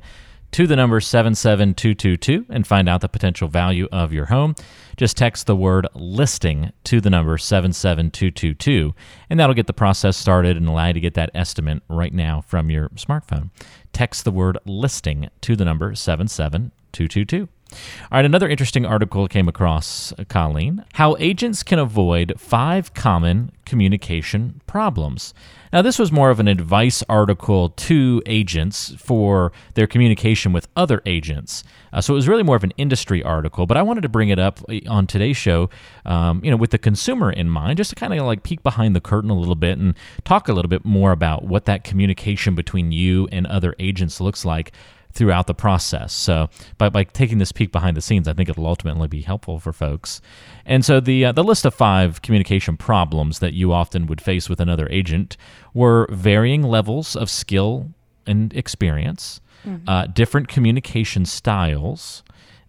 to 0.56 0.66
the 0.66 0.76
number 0.78 1.02
77222 1.02 2.46
and 2.50 2.66
find 2.66 2.88
out 2.88 3.02
the 3.02 3.10
potential 3.10 3.50
value 3.50 3.90
of 3.92 4.14
your 4.14 4.28
home. 4.28 4.56
Just 4.96 5.18
text 5.18 5.48
the 5.48 5.56
word 5.56 5.86
listing 5.94 6.72
to 6.86 7.02
the 7.02 7.10
number 7.10 7.38
77222, 7.38 8.96
and 9.30 9.38
that'll 9.38 9.54
get 9.54 9.68
the 9.68 9.74
process 9.74 10.16
started 10.16 10.56
and 10.56 10.70
allow 10.70 10.88
you 10.88 10.94
to 10.94 11.02
get 11.02 11.14
that 11.16 11.30
estimate 11.34 11.84
right 11.90 12.14
now 12.14 12.40
from 12.40 12.70
your 12.70 12.88
smartphone. 12.92 13.50
Text 13.92 14.24
the 14.24 14.32
word 14.32 14.58
listing 14.64 15.28
to 15.42 15.58
the 15.58 15.66
number 15.66 15.94
77222. 15.94 17.50
All 17.72 17.78
right, 18.14 18.24
another 18.24 18.48
interesting 18.48 18.86
article 18.86 19.28
came 19.28 19.50
across, 19.50 20.14
uh, 20.14 20.24
Colleen. 20.30 20.86
How 20.94 21.18
agents 21.20 21.64
can 21.64 21.80
avoid 21.80 22.34
five 22.38 22.94
common 22.94 23.52
communication 23.66 24.62
problems. 24.68 25.34
Now, 25.74 25.82
this 25.82 26.00
was 26.00 26.12
more 26.12 26.30
of 26.30 26.40
an 26.40 26.48
advice 26.48 27.04
article 27.10 27.70
to 27.70 28.22
agents 28.26 28.94
for 28.98 29.52
their 29.74 29.88
communication 29.88 30.54
with 30.54 30.68
other 30.76 31.02
agents. 31.06 31.64
Uh, 31.92 32.02
so 32.02 32.14
it 32.14 32.16
was 32.16 32.28
really 32.28 32.44
more 32.44 32.56
of 32.56 32.64
an 32.64 32.74
industry 32.78 33.24
article, 33.24 33.66
but 33.66 33.78
I 33.78 33.82
wanted 33.82 34.02
to 34.02 34.10
bring 34.10 34.30
it 34.30 34.40
up 34.40 34.60
uh, 34.70 34.80
on 34.88 35.08
today's 35.08 35.38
show, 35.38 35.70
um, 36.06 36.42
you 36.44 36.52
know, 36.52 36.58
with 36.58 36.72
the 36.72 36.78
consumer 36.78 37.32
in 37.32 37.50
mind, 37.50 37.78
just 37.78 37.90
to 37.90 37.96
kind 37.96 38.14
of 38.14 38.26
like 38.26 38.44
peek 38.44 38.64
behind 38.64 38.96
the 38.96 39.02
curtain 39.02 39.30
a 39.30 39.38
little 39.38 39.56
bit 39.56 39.78
and 39.78 39.96
talk 40.24 40.48
a 40.48 40.54
little 40.54 40.70
bit 40.70 40.86
more 40.86 41.12
about 41.12 41.44
what 41.44 41.66
that 41.66 41.84
communication 41.84 42.56
between 42.56 42.92
you 42.92 43.28
and 43.32 43.48
other 43.48 43.76
agents 43.80 44.22
looks 44.22 44.46
like 44.46 44.72
throughout 45.16 45.48
the 45.48 45.54
process. 45.54 46.14
So 46.14 46.50
by, 46.78 46.90
by 46.90 47.06
taking 47.06 47.38
this 47.40 47.52
peek 47.52 47.72
behind 47.72 47.98
the 47.98 48.02
scenes, 48.02 48.28
I 48.28 48.34
think 48.34 48.50
it'll 48.50 48.68
ultimately 48.68 49.08
be 49.08 49.22
helpful 49.22 49.60
for 49.60 49.74
folks. 49.74 50.22
And 50.66 50.84
so 50.86 51.00
the 51.00 51.26
uh, 51.26 51.32
the 51.32 51.44
list 51.44 51.66
of 51.66 51.74
five 51.74 52.22
communication 52.22 52.78
problems 52.78 53.40
that 53.40 53.54
you 53.54 53.72
often 53.72 54.06
would 54.08 54.22
face 54.22 54.50
with 54.50 54.60
another 54.60 54.88
agent 54.92 55.38
were 55.74 56.08
varying 56.12 56.64
levels 56.64 57.16
of 57.16 57.30
skill 57.30 57.90
and 58.28 58.54
experience, 58.54 59.40
mm-hmm. 59.66 59.88
uh, 59.90 60.08
different 60.08 60.48
communication 60.48 61.26
styles. 61.26 62.22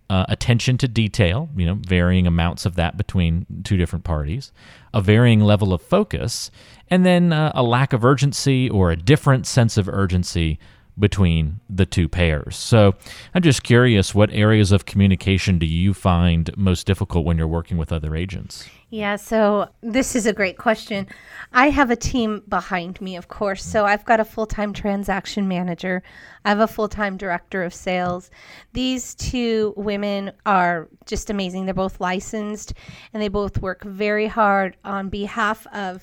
Uh, 0.08 0.24
attention 0.28 0.78
to 0.78 0.86
detail, 0.86 1.48
you 1.56 1.66
know, 1.66 1.74
varying 1.74 2.28
amounts 2.28 2.64
of 2.64 2.76
that 2.76 2.96
between 2.96 3.44
two 3.64 3.76
different 3.76 4.04
parties, 4.04 4.52
a 4.94 5.00
varying 5.00 5.40
level 5.40 5.72
of 5.72 5.82
focus, 5.82 6.48
and 6.88 7.04
then 7.04 7.32
uh, 7.32 7.50
a 7.56 7.62
lack 7.64 7.92
of 7.92 8.04
urgency 8.04 8.70
or 8.70 8.92
a 8.92 8.96
different 8.96 9.48
sense 9.48 9.76
of 9.76 9.88
urgency 9.88 10.60
between 10.98 11.60
the 11.68 11.86
two 11.86 12.08
pairs. 12.08 12.56
So 12.56 12.94
I'm 13.34 13.42
just 13.42 13.62
curious 13.62 14.14
what 14.14 14.30
areas 14.30 14.72
of 14.72 14.86
communication 14.86 15.58
do 15.58 15.66
you 15.66 15.92
find 15.92 16.56
most 16.56 16.86
difficult 16.86 17.24
when 17.24 17.36
you're 17.36 17.46
working 17.46 17.76
with 17.76 17.92
other 17.92 18.16
agents? 18.16 18.68
Yeah, 18.88 19.16
so 19.16 19.68
this 19.82 20.14
is 20.14 20.26
a 20.26 20.32
great 20.32 20.58
question. 20.58 21.08
I 21.52 21.70
have 21.70 21.90
a 21.90 21.96
team 21.96 22.42
behind 22.48 23.00
me, 23.00 23.16
of 23.16 23.26
course. 23.28 23.64
So 23.64 23.84
I've 23.84 24.04
got 24.04 24.20
a 24.20 24.24
full 24.24 24.46
time 24.46 24.72
transaction 24.72 25.48
manager, 25.48 26.02
I 26.44 26.50
have 26.50 26.60
a 26.60 26.68
full 26.68 26.88
time 26.88 27.16
director 27.16 27.64
of 27.64 27.74
sales. 27.74 28.30
These 28.72 29.16
two 29.16 29.74
women 29.76 30.32
are 30.46 30.88
just 31.04 31.30
amazing. 31.30 31.66
They're 31.66 31.74
both 31.74 32.00
licensed 32.00 32.74
and 33.12 33.22
they 33.22 33.28
both 33.28 33.60
work 33.60 33.82
very 33.82 34.28
hard 34.28 34.76
on 34.84 35.08
behalf 35.08 35.66
of 35.72 36.02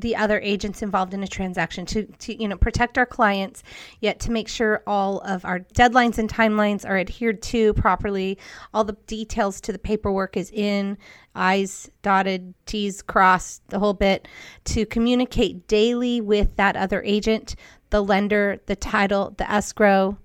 the 0.00 0.16
other 0.16 0.40
agents 0.40 0.82
involved 0.82 1.14
in 1.14 1.22
a 1.22 1.28
transaction 1.28 1.86
to, 1.86 2.04
to 2.04 2.40
you 2.40 2.48
know 2.48 2.56
protect 2.56 2.98
our 2.98 3.06
clients 3.06 3.62
yet 4.00 4.20
to 4.20 4.30
make 4.30 4.48
sure 4.48 4.82
all 4.86 5.18
of 5.20 5.44
our 5.44 5.60
deadlines 5.60 6.18
and 6.18 6.28
timelines 6.30 6.88
are 6.88 6.98
adhered 6.98 7.42
to 7.42 7.74
properly. 7.74 8.38
All 8.72 8.84
the 8.84 8.96
details 9.06 9.60
to 9.62 9.72
the 9.72 9.78
paperwork 9.78 10.36
is 10.36 10.50
in 10.50 10.98
i's 11.34 11.90
dotted 12.02 12.54
t's 12.66 13.02
crossed 13.02 13.62
the 13.68 13.78
whole 13.78 13.94
bit. 13.94 14.28
To 14.66 14.86
communicate 14.86 15.68
daily 15.68 16.20
with 16.20 16.56
that 16.56 16.76
other 16.76 17.02
agent 17.02 17.54
the 17.90 18.02
lender 18.02 18.60
the 18.66 18.76
title 18.76 19.34
the 19.38 19.50
escrow 19.50 20.18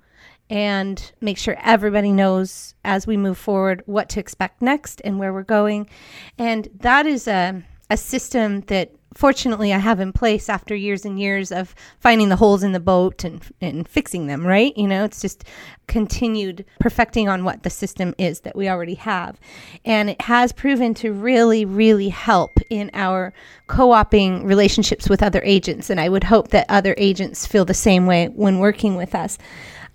and 0.50 1.12
make 1.22 1.38
sure 1.38 1.58
everybody 1.62 2.12
knows 2.12 2.76
as 2.84 3.08
we 3.08 3.18
move 3.18 3.38
forward 3.38 3.82
what 3.86 4.10
to 4.10 4.20
expect 4.20 4.62
next 4.62 5.02
and 5.04 5.18
where 5.18 5.34
we're 5.34 5.44
going. 5.44 5.90
And 6.38 6.68
that 6.80 7.06
is 7.06 7.28
a, 7.28 7.64
a 7.90 7.98
system 7.98 8.62
that 8.62 8.92
fortunately 9.16 9.74
I 9.74 9.78
have 9.78 10.00
in 10.00 10.12
place 10.12 10.50
after 10.50 10.76
years 10.76 11.06
and 11.06 11.20
years 11.20 11.52
of 11.52 11.76
finding 12.00 12.30
the 12.30 12.36
holes 12.36 12.64
in 12.64 12.72
the 12.72 12.80
boat 12.80 13.24
and 13.24 13.42
and 13.62 13.88
fixing 13.88 14.28
them, 14.28 14.46
right? 14.46 14.76
You 14.78 14.88
know, 14.88 15.04
it's 15.04 15.22
just 15.22 15.44
continued 15.88 16.66
perfecting 16.80 17.28
on 17.28 17.44
what 17.44 17.64
the 17.64 17.70
system 17.70 18.16
is 18.18 18.42
that 18.42 18.56
we 18.56 18.70
already 18.70 18.96
have. 18.96 19.40
And 19.86 20.10
it 20.10 20.22
has 20.22 20.52
proven 20.52 20.94
to 20.96 21.12
really 21.12 21.66
really 21.66 22.10
help 22.10 22.60
in 22.70 22.90
our 22.94 23.34
co-oping 23.68 24.46
relationships 24.46 25.10
with 25.10 25.24
other 25.24 25.42
agents 25.44 25.90
and 25.90 26.00
I 26.00 26.10
would 26.10 26.24
hope 26.24 26.50
that 26.50 26.66
other 26.70 26.96
agents 26.98 27.46
feel 27.46 27.66
the 27.66 27.74
same 27.74 28.06
way 28.06 28.28
when 28.28 28.60
working 28.60 28.96
with 28.96 29.16
us. 29.16 29.38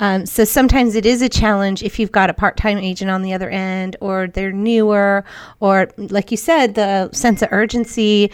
Um, 0.01 0.27
so 0.27 0.45
sometimes 0.45 0.95
it 0.95 1.05
is 1.05 1.23
a 1.23 1.29
challenge 1.29 1.83
if 1.83 1.99
you've 1.99 2.13
got 2.13 2.31
a 2.31 2.35
part 2.35 2.57
time 2.57 2.79
agent 2.79 3.11
on 3.11 3.23
the 3.23 3.33
other 3.33 3.51
end, 3.51 3.97
or 4.01 4.29
they're 4.29 4.53
newer, 4.53 5.25
or 5.61 5.89
like 5.97 6.31
you 6.31 6.37
said, 6.37 6.75
the 6.75 7.11
sense 7.13 7.43
of 7.43 7.49
urgency. 7.51 8.31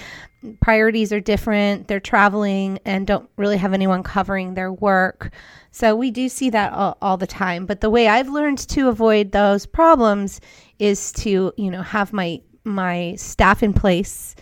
Priorities 0.60 1.12
are 1.12 1.20
different. 1.20 1.88
They're 1.88 2.00
traveling 2.00 2.78
and 2.84 3.06
don't 3.06 3.28
really 3.36 3.56
have 3.56 3.72
anyone 3.72 4.02
covering 4.02 4.54
their 4.54 4.72
work. 4.72 5.32
So 5.70 5.94
we 5.96 6.10
do 6.10 6.28
see 6.28 6.50
that 6.50 6.72
all, 6.72 6.98
all 7.00 7.16
the 7.16 7.26
time. 7.26 7.66
But 7.66 7.80
the 7.80 7.90
way 7.90 8.08
I've 8.08 8.28
learned 8.28 8.58
to 8.68 8.88
avoid 8.88 9.32
those 9.32 9.66
problems 9.66 10.40
is 10.78 11.12
to, 11.12 11.52
you 11.56 11.70
know, 11.70 11.82
have 11.82 12.12
my 12.12 12.40
my 12.66 13.14
staff 13.16 13.62
in 13.62 13.74
place 13.74 14.34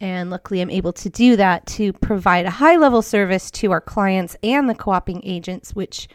and 0.00 0.28
luckily, 0.30 0.60
I'm 0.60 0.70
able 0.70 0.92
to 0.94 1.08
do 1.08 1.36
that 1.36 1.66
to 1.66 1.92
provide 1.94 2.44
a 2.44 2.50
high 2.50 2.76
level 2.76 3.00
service 3.00 3.50
to 3.52 3.70
our 3.70 3.80
clients 3.80 4.36
and 4.42 4.68
the 4.68 4.74
co 4.74 4.94
oping 4.94 5.22
agents, 5.24 5.74
which 5.74 6.08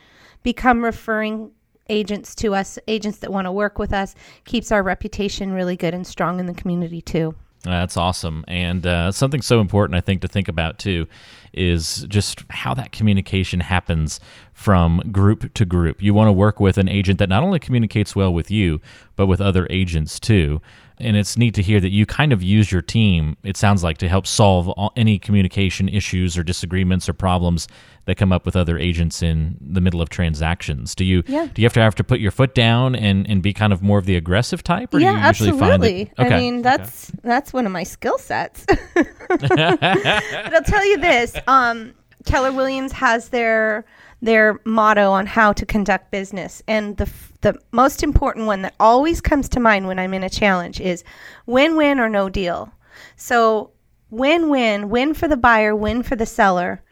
become 0.44 0.84
referring 0.84 1.52
agents 1.90 2.36
to 2.36 2.54
us, 2.54 2.78
agents 2.88 3.20
that 3.20 3.34
want 3.34 3.46
to 3.46 3.52
work 3.52 3.80
with 3.80 3.92
us, 3.92 4.16
keeps 4.46 4.72
our 4.72 4.84
reputation 4.84 5.52
really 5.52 5.76
good 5.76 5.94
and 5.94 6.06
strong 6.06 6.40
in 6.40 6.46
the 6.46 6.54
community 6.54 7.02
too. 7.02 7.36
That's 7.64 7.96
awesome. 7.96 8.44
And 8.48 8.86
uh, 8.88 9.12
something 9.12 9.42
so 9.42 9.62
important, 9.62 9.96
I 9.96 10.02
think, 10.02 10.22
to 10.22 10.28
think 10.28 10.48
about 10.48 10.80
too 10.80 11.08
is 11.54 12.06
just 12.08 12.44
how 12.50 12.74
that 12.74 12.92
communication 12.92 13.60
happens 13.60 14.20
from 14.54 15.00
group 15.12 15.54
to 15.54 15.66
group. 15.66 16.02
You 16.02 16.14
want 16.14 16.28
to 16.28 16.32
work 16.32 16.60
with 16.60 16.78
an 16.78 16.90
agent 16.90 17.20
that 17.20 17.30
not 17.30 17.44
only 17.44 17.60
communicates 17.60 18.16
well 18.16 18.34
with 18.34 18.50
you, 18.50 18.80
but 19.16 19.28
with 19.28 19.42
other 19.42 19.68
agents 19.70 20.20
too 20.20 20.62
and 21.02 21.18
it's 21.18 21.38
neat 21.38 21.54
to 21.56 21.62
hear 21.62 21.80
that 21.80 21.90
you 21.90 22.06
kind 22.06 22.32
of 22.32 22.44
use 22.44 22.72
your 22.72 22.82
team 22.82 23.36
it 23.44 23.58
sounds 23.58 23.84
like 23.84 23.98
to 23.98 24.08
help 24.08 24.28
solve 24.28 24.70
all, 24.70 24.94
any 24.96 25.18
communication 25.18 25.90
issues 25.90 26.38
or 26.38 26.44
disagreements 26.44 27.10
or 27.10 27.14
problems 27.14 27.68
that 28.06 28.16
come 28.16 28.32
up 28.32 28.46
with 28.46 28.56
other 28.56 28.78
agents 28.78 29.22
in 29.22 29.58
the 29.62 29.82
middle 29.82 30.02
of 30.02 30.10
transactions 30.10 30.96
do 30.96 31.04
you 31.06 31.24
yeah. 31.28 31.48
do 31.54 31.62
you 31.62 31.66
have 31.66 31.74
to 31.74 31.80
have 31.80 31.96
to 31.96 32.04
put 32.04 32.20
your 32.20 32.32
foot 32.32 32.56
down 32.56 32.96
and, 32.96 33.30
and 33.30 33.42
be 33.42 33.54
kind 33.54 33.74
of 33.74 33.82
more 33.82 33.98
of 33.98 34.06
the 34.06 34.16
aggressive 34.16 34.64
type 34.64 34.94
or 34.94 35.00
yeah, 35.00 35.12
do 35.12 35.20
you 35.20 35.28
usually 35.28 35.50
absolutely. 35.50 36.06
find 36.06 36.16
that, 36.18 36.26
okay. 36.26 36.36
i 36.36 36.40
mean 36.40 36.62
that's 36.62 37.10
okay. 37.10 37.20
that's 37.24 37.54
one 37.54 37.66
of 37.66 37.72
my 37.72 37.84
skill 37.84 38.18
sets 38.18 38.66
but 38.96 39.60
i'll 39.60 40.64
tell 40.64 40.86
you 40.86 40.98
this 40.98 41.36
um, 41.48 41.94
keller 42.26 42.52
williams 42.52 42.92
has 42.92 43.30
their 43.30 43.86
their 44.22 44.60
motto 44.66 45.12
on 45.12 45.26
how 45.26 45.52
to 45.54 45.66
conduct 45.66 46.12
business. 46.12 46.62
And 46.68 46.98
the, 46.98 47.10
the 47.42 47.60
most 47.72 48.04
important 48.04 48.46
one 48.46 48.62
that 48.62 48.76
always 48.80 49.20
comes 49.20 49.50
to 49.50 49.60
mind 49.60 49.88
when 49.88 50.00
I'm 50.00 50.14
in 50.14 50.24
a 50.24 50.30
challenge 50.30 50.80
is 50.80 51.04
win 51.48 51.76
win 51.76 52.00
or 52.00 52.08
no 52.08 52.30
deal. 52.30 52.72
So, 53.16 53.72
win 54.10 54.50
win, 54.50 54.90
win 54.90 55.14
for 55.14 55.28
the 55.28 55.38
buyer, 55.38 55.76
win 55.76 56.04
for 56.04 56.16
the 56.16 56.26
seller, 56.26 56.84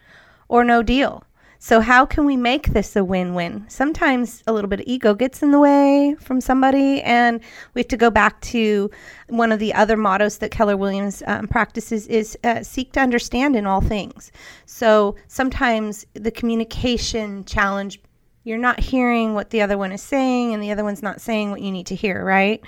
or 0.50 0.66
no 0.66 0.84
deal. 0.84 1.24
So, 1.62 1.82
how 1.82 2.06
can 2.06 2.26
we 2.26 2.38
make 2.38 2.68
this 2.68 2.96
a 2.96 3.04
win 3.04 3.34
win? 3.34 3.66
Sometimes 3.68 4.44
a 4.48 4.54
little 4.54 4.70
bit 4.70 4.80
of 4.80 4.88
ego 4.88 5.14
gets 5.14 5.44
in 5.44 5.52
the 5.52 5.60
way 5.60 6.16
from 6.18 6.40
somebody, 6.40 7.02
and 7.02 7.42
we 7.74 7.82
have 7.82 7.90
to 7.90 7.98
go 7.98 8.10
back 8.10 8.40
to 8.42 8.90
one 9.28 9.52
of 9.52 9.60
the 9.60 9.74
other 9.74 9.98
mottos 9.98 10.38
that 10.38 10.52
Keller 10.52 10.78
Williams 10.78 11.22
um, 11.28 11.50
practices 11.50 12.08
is 12.08 12.38
uh, 12.46 12.64
seek 12.64 12.94
to 12.94 13.02
understand 13.02 13.58
in 13.58 13.66
all 13.66 13.82
things. 13.82 14.32
So, 14.66 15.18
sometimes 15.28 16.06
the 16.14 16.32
communication 16.32 17.44
challenge 17.44 18.00
you're 18.46 18.58
not 18.58 18.80
hearing 18.80 19.34
what 19.34 19.50
the 19.50 19.62
other 19.62 19.78
one 19.78 19.92
is 19.92 20.02
saying 20.02 20.54
and 20.54 20.64
the 20.64 20.72
other 20.72 20.84
one's 20.84 21.04
not 21.04 21.22
saying 21.22 21.52
what 21.52 21.62
you 21.62 21.72
need 21.72 21.86
to 21.88 21.96
hear, 21.96 22.24
right? 22.24 22.62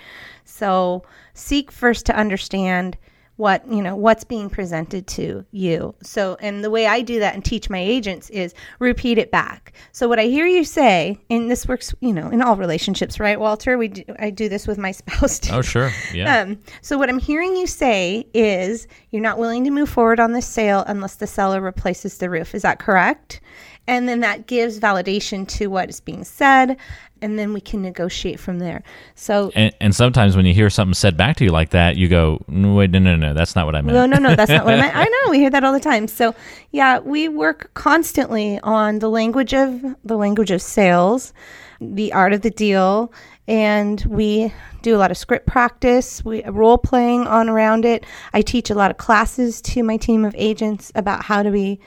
So 0.43 1.03
seek 1.33 1.71
first 1.71 2.05
to 2.07 2.15
understand 2.15 2.97
what 3.38 3.67
you 3.71 3.81
know 3.81 3.95
what's 3.95 4.23
being 4.23 4.50
presented 4.50 5.07
to 5.07 5.45
you. 5.51 5.95
So 6.03 6.38
and 6.39 6.63
the 6.63 6.69
way 6.69 6.85
i 6.88 7.01
do 7.01 7.19
that 7.19 7.33
and 7.33 7.43
teach 7.43 7.69
my 7.69 7.79
agents 7.79 8.29
is 8.29 8.53
repeat 8.79 9.17
it 9.17 9.31
back. 9.31 9.73
So 9.91 10.07
what 10.07 10.19
i 10.19 10.25
hear 10.25 10.45
you 10.45 10.63
say 10.63 11.19
and 11.29 11.50
this 11.50 11.67
works 11.67 11.93
you 12.01 12.13
know 12.13 12.29
in 12.29 12.41
all 12.41 12.55
relationships 12.55 13.19
right 13.19 13.39
walter? 13.39 13.77
We 13.77 13.89
do, 13.89 14.03
i 14.19 14.29
do 14.29 14.50
this 14.50 14.67
with 14.67 14.77
my 14.77 14.91
spouse 15.01 15.39
too. 15.39 15.53
Oh 15.53 15.61
sure. 15.61 15.91
Yeah. 16.13 16.41
Um, 16.41 16.59
so 16.81 16.97
what 16.97 17.09
i'm 17.09 17.19
hearing 17.19 17.55
you 17.55 17.67
say 17.67 18.27
is 18.33 18.88
you're 19.11 19.21
not 19.21 19.38
willing 19.38 19.63
to 19.63 19.71
move 19.71 19.89
forward 19.89 20.19
on 20.19 20.33
the 20.33 20.41
sale 20.41 20.83
unless 20.88 21.15
the 21.15 21.27
seller 21.27 21.61
replaces 21.61 22.17
the 22.17 22.29
roof. 22.29 22.53
Is 22.53 22.61
that 22.61 22.79
correct 22.79 23.41
and 23.88 24.07
then 24.07 24.19
that 24.21 24.47
gives 24.47 24.79
validation 24.79 25.47
to 25.47 25.67
what 25.67 25.89
is 25.89 26.00
being 26.00 26.23
said 26.23 26.77
and 27.23 27.38
then 27.38 27.53
we 27.53 27.61
can 27.61 27.83
negotiate 27.83 28.39
from 28.39 28.57
there. 28.57 28.83
So 29.13 29.51
and, 29.53 29.73
and, 29.79 29.95
sometimes 29.95 30.35
when 30.35 30.47
you 30.47 30.55
hear 30.55 30.71
something 30.71 30.95
said 30.95 31.15
back 31.15 31.38
to 31.38 31.43
you 31.43 31.51
like 31.51 31.69
that 31.69 31.95
you 31.95 32.07
go 32.07 32.43
wait 32.47 32.89
no 32.89 32.97
no 32.97 33.15
no 33.15 33.33
that's 33.33 33.55
not 33.55 33.65
what 33.65 33.75
i 33.75 33.81
meant. 33.81 33.95
No 33.95 34.05
no 34.05 34.17
no 34.17 34.35
that's 34.35 34.50
not 34.50 34.65
what 34.65 34.73
i 34.73 34.77
meant. 34.77 34.95
I 34.95 35.03
know 35.25 35.31
we 35.31 35.38
hear 35.38 35.50
that 35.51 35.63
all 35.63 35.73
the 35.73 35.79
time. 35.79 36.07
So 36.07 36.33
yeah 36.71 37.00
we 37.00 37.27
work 37.27 37.71
constantly 37.73 38.59
on 38.61 39.00
the 39.00 39.09
language 39.09 39.53
of 39.53 39.81
the 40.03 40.17
language 40.17 40.51
of 40.51 40.61
sales 40.61 41.33
the 41.79 42.13
art 42.13 42.31
of 42.31 42.41
the 42.41 42.51
deal 42.51 43.11
and 43.47 44.05
we 44.07 44.53
do 44.83 44.95
a 44.95 45.00
lot 45.00 45.11
of 45.11 45.17
script 45.17 45.47
practice. 45.47 46.23
We 46.23 46.43
role 46.43 46.77
playing 46.77 47.27
on 47.27 47.50
around 47.50 47.85
it. 47.85 48.05
I 48.33 48.41
teach 48.41 48.69
a 48.69 48.75
lot 48.75 48.91
of 48.91 48.97
classes 48.97 49.61
to 49.63 49.83
my 49.83 49.97
team 49.97 50.23
of 50.23 50.35
agents 50.38 50.91
about 50.95 51.25
how 51.25 51.43
to 51.43 51.51
be 51.51 51.79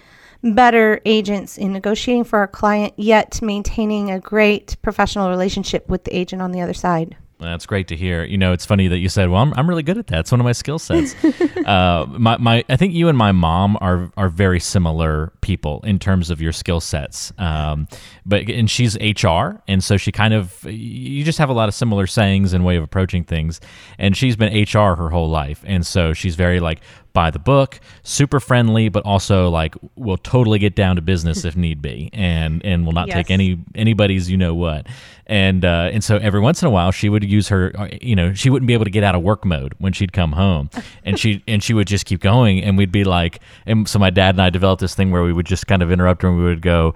better 0.45 1.01
agents 1.05 1.57
in 1.57 1.73
negotiating 1.73 2.25
for 2.25 2.39
our 2.39 2.49
client, 2.49 2.93
yet 2.97 3.41
maintaining 3.43 4.11
a 4.11 4.21
great 4.21 4.77
professional 4.83 5.31
relationship 5.31 5.89
with 5.89 6.05
the 6.05 6.17
agent 6.17 6.43
on 6.43 6.53
the 6.53 6.61
other 6.61 6.75
side. 6.75 7.17
That's 7.41 7.67
great 7.67 7.89
to 7.89 7.97
hear. 7.97 8.25
You 8.25 8.39
know, 8.39 8.53
it's 8.53 8.65
funny 8.65 8.89
that 8.89 8.99
you 8.99 9.09
said, 9.09 9.29
"Well, 9.29 9.43
I'm, 9.43 9.53
I'm 9.55 9.69
really 9.69 9.83
good 9.83 9.99
at 9.99 10.07
that. 10.09 10.21
It's 10.21 10.33
one 10.33 10.41
of 10.41 10.45
my 10.45 10.53
skill 10.53 10.79
sets." 10.79 11.15
uh, 11.67 12.07
my, 12.09 12.37
my, 12.39 12.65
I 12.69 12.77
think 12.77 12.95
you 12.95 13.09
and 13.09 13.19
my 13.19 13.33
mom 13.33 13.77
are 13.81 14.11
are 14.17 14.29
very 14.29 14.61
similar 14.61 15.33
people 15.41 15.81
in 15.85 15.99
terms 15.99 16.31
of 16.31 16.41
your 16.41 16.53
skill 16.53 16.81
sets. 16.81 17.33
Um, 17.39 17.89
but 18.25 18.49
and 18.49 18.71
she's 18.71 18.97
HR, 18.97 19.61
and 19.67 19.83
so 19.83 19.97
she 19.97 20.13
kind 20.13 20.33
of 20.33 20.65
you 20.65 21.25
just 21.25 21.39
have 21.39 21.49
a 21.49 21.53
lot 21.53 21.69
of 21.69 21.75
similar 21.75 22.07
sayings 22.07 22.53
and 22.53 22.65
way 22.65 22.77
of 22.77 22.85
approaching 22.85 23.25
things. 23.25 23.61
And 23.99 24.17
she's 24.17 24.37
been 24.37 24.53
HR 24.53 24.95
her 24.95 25.11
whole 25.11 25.29
life, 25.29 25.63
and 25.67 25.85
so 25.87 26.13
she's 26.13 26.37
very 26.37 26.61
like 26.61 26.81
by 27.15 27.31
the 27.31 27.39
book, 27.39 27.81
super 28.03 28.41
friendly, 28.41 28.89
but 28.91 29.05
also 29.07 29.49
like 29.49 29.77
will 29.95 30.19
totally 30.19 30.59
get 30.59 30.75
down 30.75 30.97
to 30.97 31.03
business 31.03 31.45
if 31.45 31.57
need 31.57 31.81
be, 31.81 32.11
and 32.13 32.63
and 32.67 32.85
will 32.85 32.93
not 32.93 33.07
yes. 33.07 33.17
take 33.17 33.31
any 33.31 33.59
anybody's 33.75 34.29
you 34.29 34.37
know 34.37 34.55
what, 34.55 34.87
and 35.27 35.65
uh, 35.65 35.89
and 35.93 36.05
so 36.05 36.17
every 36.17 36.41
once 36.41 36.61
in 36.61 36.67
a 36.67 36.71
while 36.71 36.91
she 36.91 37.09
would 37.09 37.25
use 37.25 37.49
her 37.49 37.73
uh, 37.79 37.89
you 38.03 38.17
know 38.17 38.35
she 38.35 38.51
wouldn't 38.51 38.67
be 38.67 38.75
able 38.75 38.85
to 38.85 38.91
get 38.91 39.05
out 39.05 39.15
of 39.15 39.23
work 39.23 39.45
mode 39.45 39.75
when 39.79 39.93
she'd 39.93 40.13
come 40.13 40.33
home, 40.33 40.69
and 41.05 41.19
she 41.19 41.43
and 41.47 41.63
she 41.63 41.73
would 41.73 41.87
just 41.87 42.05
keep 42.05 42.21
going, 42.21 42.61
and 42.63 42.77
we'd 42.77 42.93
be 42.93 43.05
like, 43.05 43.41
and 43.65 43.89
so 43.89 43.99
my 43.99 44.11
dad 44.11 44.35
and 44.35 44.43
I 44.43 44.51
developed 44.51 44.81
this 44.81 44.95
thing 44.95 45.13
where 45.13 45.23
we 45.23 45.33
would 45.33 45.47
just 45.47 45.67
kind 45.69 45.83
of 45.83 45.91
interrupt 45.93 46.23
her 46.23 46.29
and 46.29 46.37
we 46.37 46.45
would 46.45 46.63
go, 46.63 46.95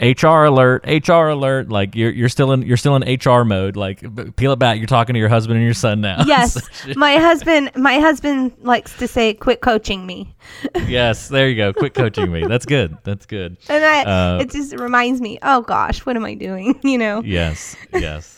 HR 0.00 0.44
alert, 0.44 0.84
HR 0.86 1.28
alert. 1.28 1.70
Like 1.70 1.94
you're 1.94 2.10
you're 2.10 2.28
still 2.28 2.52
in 2.52 2.62
you're 2.62 2.76
still 2.76 2.96
in 2.96 3.18
HR 3.18 3.44
mode. 3.44 3.76
Like 3.76 4.36
peel 4.36 4.52
it 4.52 4.58
back. 4.58 4.76
You're 4.76 4.86
talking 4.86 5.14
to 5.14 5.18
your 5.20 5.30
husband 5.30 5.56
and 5.56 5.64
your 5.64 5.74
son 5.74 6.00
now. 6.00 6.24
Yes, 6.26 6.60
my 6.96 7.16
husband 7.16 7.70
my 7.76 7.98
husband 7.98 8.52
likes 8.60 8.96
to 8.98 9.08
say, 9.08 9.32
"Quit 9.32 9.60
coaching 9.60 10.04
me." 10.04 10.34
yes, 10.86 11.28
there 11.28 11.48
you 11.48 11.56
go. 11.56 11.72
Quit 11.72 11.94
coaching 11.94 12.30
me. 12.30 12.44
That's 12.46 12.66
good. 12.66 12.96
That's 13.04 13.26
good. 13.26 13.56
And 13.68 13.84
I, 13.84 14.02
uh, 14.02 14.38
it 14.40 14.50
just 14.50 14.74
reminds 14.78 15.20
me. 15.20 15.38
Oh 15.42 15.62
gosh, 15.62 16.04
what 16.04 16.16
am 16.16 16.24
I 16.24 16.34
doing? 16.34 16.78
You 16.86 16.98
know. 16.98 17.22
Yes. 17.22 17.76
Yes 17.92 18.36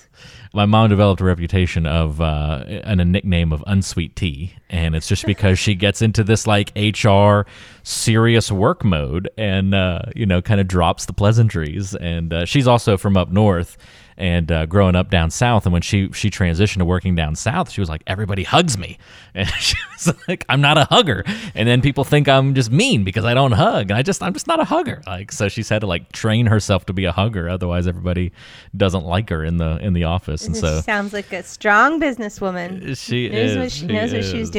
my 0.54 0.64
mom 0.64 0.88
developed 0.88 1.20
a 1.20 1.24
reputation 1.24 1.86
of 1.86 2.20
uh, 2.20 2.64
and 2.66 3.00
a 3.00 3.04
nickname 3.04 3.52
of 3.52 3.62
unsweet 3.66 4.16
tea, 4.16 4.54
and 4.70 4.94
it's 4.94 5.08
just 5.08 5.24
because 5.24 5.58
she 5.58 5.74
gets 5.74 6.02
into 6.02 6.22
this 6.22 6.46
like 6.46 6.72
HR 6.76 7.42
serious 7.82 8.52
work 8.52 8.84
mode, 8.84 9.30
and 9.38 9.74
uh, 9.74 10.02
you 10.14 10.26
know, 10.26 10.42
kind 10.42 10.60
of 10.60 10.68
drops 10.68 11.06
the 11.06 11.12
pleasantries. 11.12 11.94
And 11.94 12.32
uh, 12.32 12.44
she's 12.44 12.68
also 12.68 12.96
from 12.96 13.16
up 13.16 13.30
north, 13.30 13.78
and 14.18 14.50
uh, 14.50 14.66
growing 14.66 14.96
up 14.96 15.10
down 15.10 15.30
south. 15.30 15.64
And 15.64 15.72
when 15.72 15.80
she 15.80 16.10
she 16.12 16.28
transitioned 16.28 16.78
to 16.78 16.84
working 16.84 17.14
down 17.14 17.36
south, 17.36 17.70
she 17.70 17.80
was 17.80 17.88
like, 17.88 18.02
everybody 18.06 18.42
hugs 18.42 18.76
me, 18.76 18.98
and 19.34 19.48
she 19.48 19.76
was 19.94 20.14
like, 20.28 20.44
I'm 20.48 20.60
not 20.60 20.76
a 20.76 20.84
hugger. 20.84 21.24
And 21.54 21.66
then 21.68 21.80
people 21.80 22.04
think 22.04 22.28
I'm 22.28 22.54
just 22.54 22.70
mean 22.70 23.04
because 23.04 23.24
I 23.24 23.32
don't 23.32 23.52
hug, 23.52 23.90
and 23.90 23.92
I 23.92 24.02
just 24.02 24.22
I'm 24.22 24.34
just 24.34 24.46
not 24.46 24.60
a 24.60 24.64
hugger. 24.64 25.02
Like 25.06 25.32
so, 25.32 25.48
she's 25.48 25.68
had 25.68 25.80
to 25.80 25.86
like 25.86 26.12
train 26.12 26.46
herself 26.46 26.84
to 26.86 26.92
be 26.92 27.06
a 27.06 27.12
hugger. 27.12 27.48
Otherwise, 27.48 27.86
everybody 27.86 28.32
doesn't 28.76 29.04
like 29.04 29.30
her 29.30 29.44
in 29.44 29.56
the 29.56 29.78
in 29.78 29.94
the 29.94 30.04
office. 30.04 30.46
And 30.46 30.56
so 30.56 30.80
sounds 30.82 31.12
like 31.12 31.32
a 31.32 31.42
strong 31.42 32.00
businesswoman. 32.00 32.98
She 32.98 33.28
knows 33.28 33.50
is. 33.52 33.56
What 33.56 33.72
she, 33.72 33.80
she 33.80 33.86
knows 33.86 34.12
is. 34.12 34.26
what 34.26 34.36
she's 34.36 34.50
doing. 34.50 34.57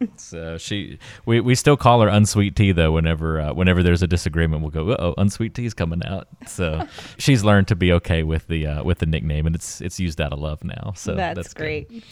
so 0.16 0.58
she 0.58 0.98
we, 1.26 1.40
we 1.40 1.54
still 1.54 1.76
call 1.76 2.00
her 2.00 2.08
unsweet 2.08 2.56
tea 2.56 2.72
though. 2.72 2.92
Whenever 2.92 3.40
uh, 3.40 3.52
whenever 3.52 3.82
there's 3.82 4.02
a 4.02 4.06
disagreement, 4.06 4.62
we'll 4.62 4.70
go, 4.70 4.96
oh, 4.98 5.14
unsweet 5.18 5.54
tea's 5.54 5.74
coming 5.74 6.02
out. 6.04 6.28
So 6.46 6.86
she's 7.18 7.44
learned 7.44 7.68
to 7.68 7.76
be 7.76 7.92
okay 7.94 8.22
with 8.22 8.46
the 8.48 8.66
uh, 8.66 8.84
with 8.84 8.98
the 8.98 9.06
nickname, 9.06 9.46
and 9.46 9.54
it's 9.54 9.80
it's 9.80 9.98
used 9.98 10.20
out 10.20 10.32
of 10.32 10.38
love 10.38 10.62
now. 10.64 10.92
So 10.94 11.14
that's, 11.14 11.36
that's 11.36 11.54
great. 11.54 11.88
Good. 11.88 12.02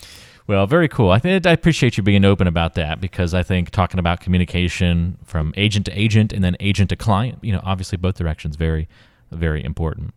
Well, 0.46 0.66
very 0.66 0.88
cool. 0.88 1.10
I 1.10 1.18
think 1.18 1.46
I 1.46 1.52
appreciate 1.52 1.98
you 1.98 2.02
being 2.02 2.24
open 2.24 2.46
about 2.46 2.74
that 2.74 3.02
because 3.02 3.34
I 3.34 3.42
think 3.42 3.68
talking 3.70 4.00
about 4.00 4.20
communication 4.20 5.18
from 5.24 5.52
agent 5.58 5.84
to 5.86 5.92
agent 5.92 6.32
and 6.32 6.42
then 6.42 6.56
agent 6.58 6.88
to 6.88 6.96
client, 6.96 7.38
you 7.42 7.52
know, 7.52 7.60
obviously 7.62 7.98
both 7.98 8.16
directions 8.16 8.56
very 8.56 8.88
very 9.30 9.62
important. 9.62 10.14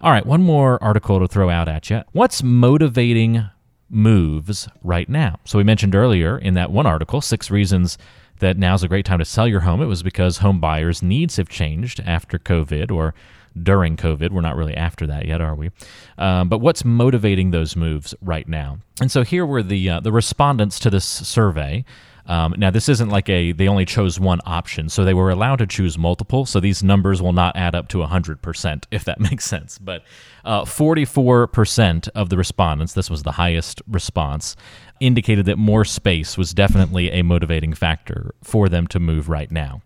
All 0.00 0.10
right, 0.10 0.24
one 0.24 0.42
more 0.42 0.82
article 0.82 1.20
to 1.20 1.28
throw 1.28 1.50
out 1.50 1.68
at 1.68 1.90
you. 1.90 2.02
What's 2.12 2.42
motivating 2.42 3.44
moves 3.88 4.68
right 4.82 5.08
now? 5.08 5.38
So 5.44 5.58
we 5.58 5.64
mentioned 5.64 5.94
earlier 5.94 6.38
in 6.38 6.54
that 6.54 6.70
one 6.70 6.86
article, 6.86 7.20
six 7.20 7.50
reasons 7.50 7.98
that 8.40 8.58
now's 8.58 8.82
a 8.82 8.88
great 8.88 9.06
time 9.06 9.18
to 9.20 9.24
sell 9.24 9.46
your 9.46 9.60
home. 9.60 9.80
It 9.80 9.86
was 9.86 10.02
because 10.02 10.38
home 10.38 10.60
buyers' 10.60 11.02
needs 11.02 11.36
have 11.36 11.48
changed 11.48 12.00
after 12.04 12.38
COVID 12.38 12.90
or 12.90 13.14
during 13.60 13.96
COVID. 13.96 14.30
We're 14.30 14.40
not 14.40 14.56
really 14.56 14.76
after 14.76 15.06
that 15.06 15.26
yet, 15.26 15.40
are 15.40 15.54
we? 15.54 15.70
Um, 16.18 16.48
but 16.48 16.58
what's 16.58 16.84
motivating 16.84 17.50
those 17.50 17.76
moves 17.76 18.14
right 18.20 18.48
now? 18.48 18.78
And 19.00 19.10
so 19.10 19.22
here 19.22 19.46
were 19.46 19.62
the 19.62 19.88
uh, 19.88 20.00
the 20.00 20.12
respondents 20.12 20.78
to 20.80 20.90
this 20.90 21.04
survey. 21.04 21.84
Um, 22.26 22.54
now, 22.56 22.70
this 22.70 22.88
isn't 22.88 23.10
like 23.10 23.28
a 23.28 23.52
they 23.52 23.68
only 23.68 23.84
chose 23.84 24.18
one 24.18 24.40
option, 24.46 24.88
so 24.88 25.04
they 25.04 25.14
were 25.14 25.30
allowed 25.30 25.56
to 25.56 25.66
choose 25.66 25.98
multiple. 25.98 26.46
So 26.46 26.60
these 26.60 26.82
numbers 26.82 27.20
will 27.20 27.32
not 27.32 27.56
add 27.56 27.74
up 27.74 27.88
to 27.88 27.98
100%, 27.98 28.84
if 28.90 29.04
that 29.04 29.20
makes 29.30 29.44
sense. 29.44 29.78
But 29.78 30.04
uh, 30.44 30.62
44% 30.62 32.08
of 32.14 32.30
the 32.30 32.36
respondents, 32.36 32.94
this 32.94 33.10
was 33.10 33.22
the 33.22 33.32
highest 33.32 33.82
response, 33.86 34.56
indicated 35.00 35.46
that 35.46 35.58
more 35.58 35.84
space 35.84 36.38
was 36.38 36.54
definitely 36.54 37.10
a 37.10 37.22
motivating 37.22 37.74
factor 37.74 38.34
for 38.42 38.68
them 38.68 38.86
to 38.88 39.00
move 39.00 39.28
right 39.28 39.50
now. 39.50 39.82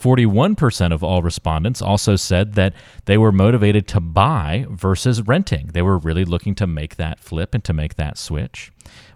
41% 0.00 0.92
of 0.92 1.02
all 1.02 1.22
respondents 1.22 1.80
also 1.80 2.16
said 2.16 2.54
that 2.54 2.74
they 3.06 3.16
were 3.16 3.32
motivated 3.32 3.88
to 3.88 4.00
buy 4.00 4.66
versus 4.68 5.22
renting. 5.22 5.68
They 5.72 5.82
were 5.82 5.98
really 5.98 6.24
looking 6.24 6.54
to 6.56 6.66
make 6.66 6.96
that 6.96 7.20
flip 7.20 7.54
and 7.54 7.64
to 7.64 7.72
make 7.72 7.96
that 7.96 8.18
switch. 8.18 8.72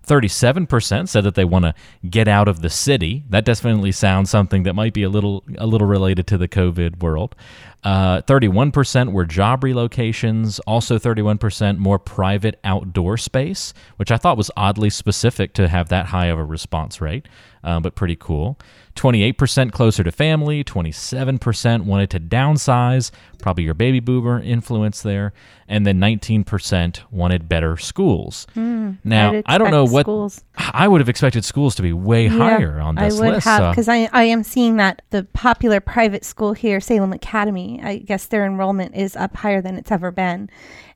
37% 0.07 1.09
said 1.09 1.25
that 1.25 1.35
they 1.35 1.45
want 1.45 1.67
to 1.67 1.75
get 2.09 2.27
out 2.27 2.49
of 2.49 2.63
the 2.63 2.71
city. 2.71 3.25
That 3.29 3.45
definitely 3.45 3.93
sounds 3.93 4.31
something 4.31 4.65
that 4.65 4.75
might 4.75 4.93
be 4.93 5.03
a 5.03 5.09
little 5.09 5.45
a 5.57 5.67
little 5.67 5.87
related 5.87 6.27
to 6.29 6.39
the 6.39 6.49
COVID 6.49 7.01
world. 7.01 7.37
Uh, 7.83 8.21
31% 8.23 9.13
were 9.13 9.25
job 9.25 9.63
relocations, 9.63 10.61
also 10.67 10.99
31% 10.99 11.79
more 11.79 11.99
private 11.99 12.59
outdoor 12.63 13.17
space, 13.17 13.73
which 13.97 14.11
I 14.11 14.19
thought 14.19 14.37
was 14.37 14.51
oddly 14.57 14.91
specific 14.91 15.55
to 15.55 15.69
have 15.69 15.89
that 15.89 16.07
high 16.07 16.27
of 16.27 16.39
a 16.39 16.45
response 16.45 17.01
rate, 17.01 17.27
uh, 17.65 17.81
but 17.81 17.95
pretty 17.95 18.17
cool. 18.17 18.59
28% 18.97 19.73
closer 19.73 20.03
to 20.05 20.11
family, 20.11 20.65
27% 20.65 21.85
wanted 21.85 22.11
to 22.11 22.21
downsize, 22.21 23.11
probably 23.39 23.65
your 23.65 23.75
baby 23.75 24.01
boomer 24.01 24.41
influence 24.41 25.03
there, 25.03 25.33
and 25.69 25.87
then 25.87 25.99
19% 26.01 27.01
wanted 27.11 27.49
better 27.49 27.77
schools. 27.77 28.47
Mm, 28.57 28.99
now, 29.05 29.43
I 29.47 29.59
don't 29.59 29.71
know 29.71 29.85
what 29.85 30.05
schools. 30.05 30.45
I 30.73 30.89
would 30.89 31.01
have 31.01 31.09
expected 31.09 31.45
schools 31.45 31.75
to 31.77 31.83
be 31.83 31.93
way 31.93 32.25
yeah, 32.25 32.31
higher 32.31 32.81
on 32.81 32.95
this 32.95 33.15
list. 33.15 33.23
I 33.23 33.25
would 33.25 33.35
list. 33.35 33.47
have 33.47 33.73
because 33.73 33.89
I, 33.89 34.09
I 34.13 34.25
am 34.25 34.43
seeing 34.43 34.77
that 34.77 35.03
the 35.11 35.25
popular 35.33 35.81
private 35.81 36.25
school 36.25 36.53
here, 36.53 36.81
Salem 36.81 37.13
Academy, 37.13 37.81
I 37.83 37.99
guess 37.99 38.27
their 38.27 38.45
enrollment 38.45 38.95
is 38.95 39.17
up 39.17 39.37
higher 39.37 39.61
than 39.61 39.77
it's 39.77 39.91
ever 39.91 40.11
been. 40.11 40.51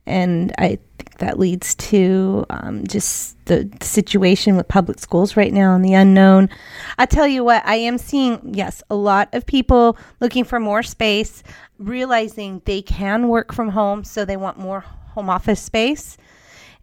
And 0.07 0.53
I 0.59 0.79
think 0.99 1.19
that 1.19 1.39
leads 1.39 1.75
to 1.77 2.45
um, 2.51 2.87
just 2.87 3.43
the 3.47 3.71
situation 3.81 4.57
with 4.57 4.69
public 4.69 4.99
schools 4.99 5.37
right 5.37 5.53
now 5.53 5.75
and 5.75 5.85
the 5.85 5.95
unknown. 5.95 6.51
I 6.99 7.07
tell 7.07 7.27
you 7.27 7.43
what, 7.43 7.65
I 7.65 7.77
am 7.77 7.97
seeing, 7.97 8.55
yes, 8.55 8.83
a 8.91 8.95
lot 8.95 9.31
of 9.33 9.47
people 9.47 9.97
looking 10.21 10.45
for 10.45 10.61
more 10.61 10.83
space, 10.83 11.43
realizing 11.79 12.61
they 12.67 12.83
can 12.83 13.29
work 13.29 13.53
from 13.55 13.71
home, 13.71 14.05
so 14.05 14.25
they 14.25 14.37
want 14.37 14.59
more 14.59 14.81
home 14.81 15.31
office 15.31 15.61
space. 15.61 16.19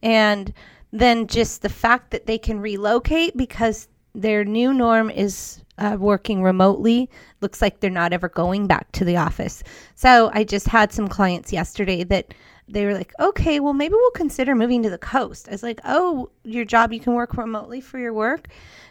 And 0.01 0.51
then 0.91 1.27
just 1.27 1.61
the 1.61 1.69
fact 1.69 2.11
that 2.11 2.25
they 2.25 2.37
can 2.37 2.59
relocate 2.59 3.35
because 3.37 3.87
their 4.13 4.43
new 4.43 4.73
norm 4.73 5.09
is 5.09 5.61
uh, 5.77 5.97
working 5.99 6.43
remotely. 6.43 7.09
Looks 7.39 7.61
like 7.61 7.79
they're 7.79 7.89
not 7.89 8.13
ever 8.13 8.29
going 8.29 8.67
back 8.67 8.91
to 8.93 9.05
the 9.05 9.17
office. 9.17 9.63
So 9.95 10.29
I 10.33 10.43
just 10.43 10.67
had 10.67 10.91
some 10.91 11.07
clients 11.07 11.53
yesterday 11.53 12.03
that 12.05 12.33
they 12.67 12.85
were 12.85 12.93
like, 12.93 13.13
okay, 13.19 13.59
well, 13.59 13.73
maybe 13.73 13.93
we'll 13.93 14.11
consider 14.11 14.53
moving 14.53 14.83
to 14.83 14.89
the 14.89 14.97
coast. 14.97 15.47
I 15.47 15.51
was 15.51 15.63
like, 15.63 15.79
oh, 15.85 16.29
your 16.43 16.65
job, 16.65 16.93
you 16.93 16.99
can 16.99 17.13
work 17.13 17.35
remotely 17.35 17.81
for 17.81 17.97
your 17.97 18.13
work 18.13 18.47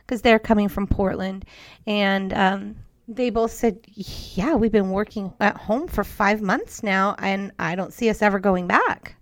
because 0.06 0.22
they're 0.22 0.38
coming 0.38 0.68
from 0.68 0.86
Portland. 0.86 1.44
And 1.86 2.32
um, 2.32 2.76
they 3.08 3.30
both 3.30 3.52
said, 3.52 3.78
yeah, 3.86 4.54
we've 4.54 4.72
been 4.72 4.90
working 4.90 5.32
at 5.40 5.56
home 5.56 5.86
for 5.86 6.04
five 6.04 6.42
months 6.42 6.82
now, 6.82 7.14
and 7.18 7.52
I 7.58 7.74
don't 7.74 7.92
see 7.92 8.10
us 8.10 8.22
ever 8.22 8.38
going 8.38 8.66
back 8.66 9.16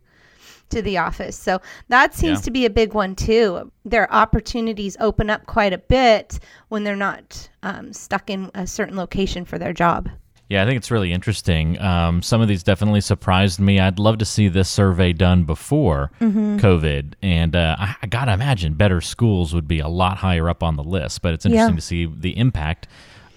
to 0.70 0.82
the 0.82 0.98
office. 0.98 1.37
So 1.37 1.60
that 1.88 2.14
seems 2.14 2.40
yeah. 2.40 2.44
to 2.44 2.50
be 2.50 2.66
a 2.66 2.70
big 2.70 2.94
one 2.94 3.14
too. 3.14 3.70
Their 3.84 4.12
opportunities 4.12 4.96
open 5.00 5.30
up 5.30 5.46
quite 5.46 5.72
a 5.72 5.78
bit 5.78 6.38
when 6.68 6.84
they're 6.84 6.96
not 6.96 7.48
um, 7.62 7.92
stuck 7.92 8.31
in 8.31 8.50
a 8.54 8.66
certain 8.66 8.96
location 8.96 9.44
for 9.44 9.59
their 9.59 9.72
job. 9.72 10.09
Yeah, 10.48 10.62
I 10.62 10.66
think 10.66 10.78
it's 10.78 10.90
really 10.90 11.12
interesting. 11.12 11.78
Um, 11.78 12.22
some 12.22 12.40
of 12.40 12.48
these 12.48 12.62
definitely 12.62 13.02
surprised 13.02 13.61
me. 13.61 13.78
I'd 13.78 13.98
love 13.98 14.16
to 14.18 14.24
see 14.24 14.48
this 14.48 14.70
survey 14.70 15.12
done 15.12 15.44
before 15.44 16.11
mm-hmm. 16.20 16.57
COVID, 16.57 17.14
and 17.22 17.54
uh, 17.54 17.76
I, 17.78 17.96
I, 18.02 18.07
gotta 18.07 18.33
imagine 18.33 18.72
better 18.72 19.02
schools 19.02 19.52
would 19.52 19.68
be 19.68 19.78
a 19.78 19.88
lot 19.88 20.16
higher 20.16 20.48
up 20.48 20.62
on 20.62 20.76
the 20.76 20.83
list. 20.83 21.20
But 21.20 21.35
it's 21.35 21.44
interesting 21.44 21.74
yeah. 21.74 21.76
to 21.76 21.83
see 21.83 22.07
the 22.07 22.38
impact 22.38 22.88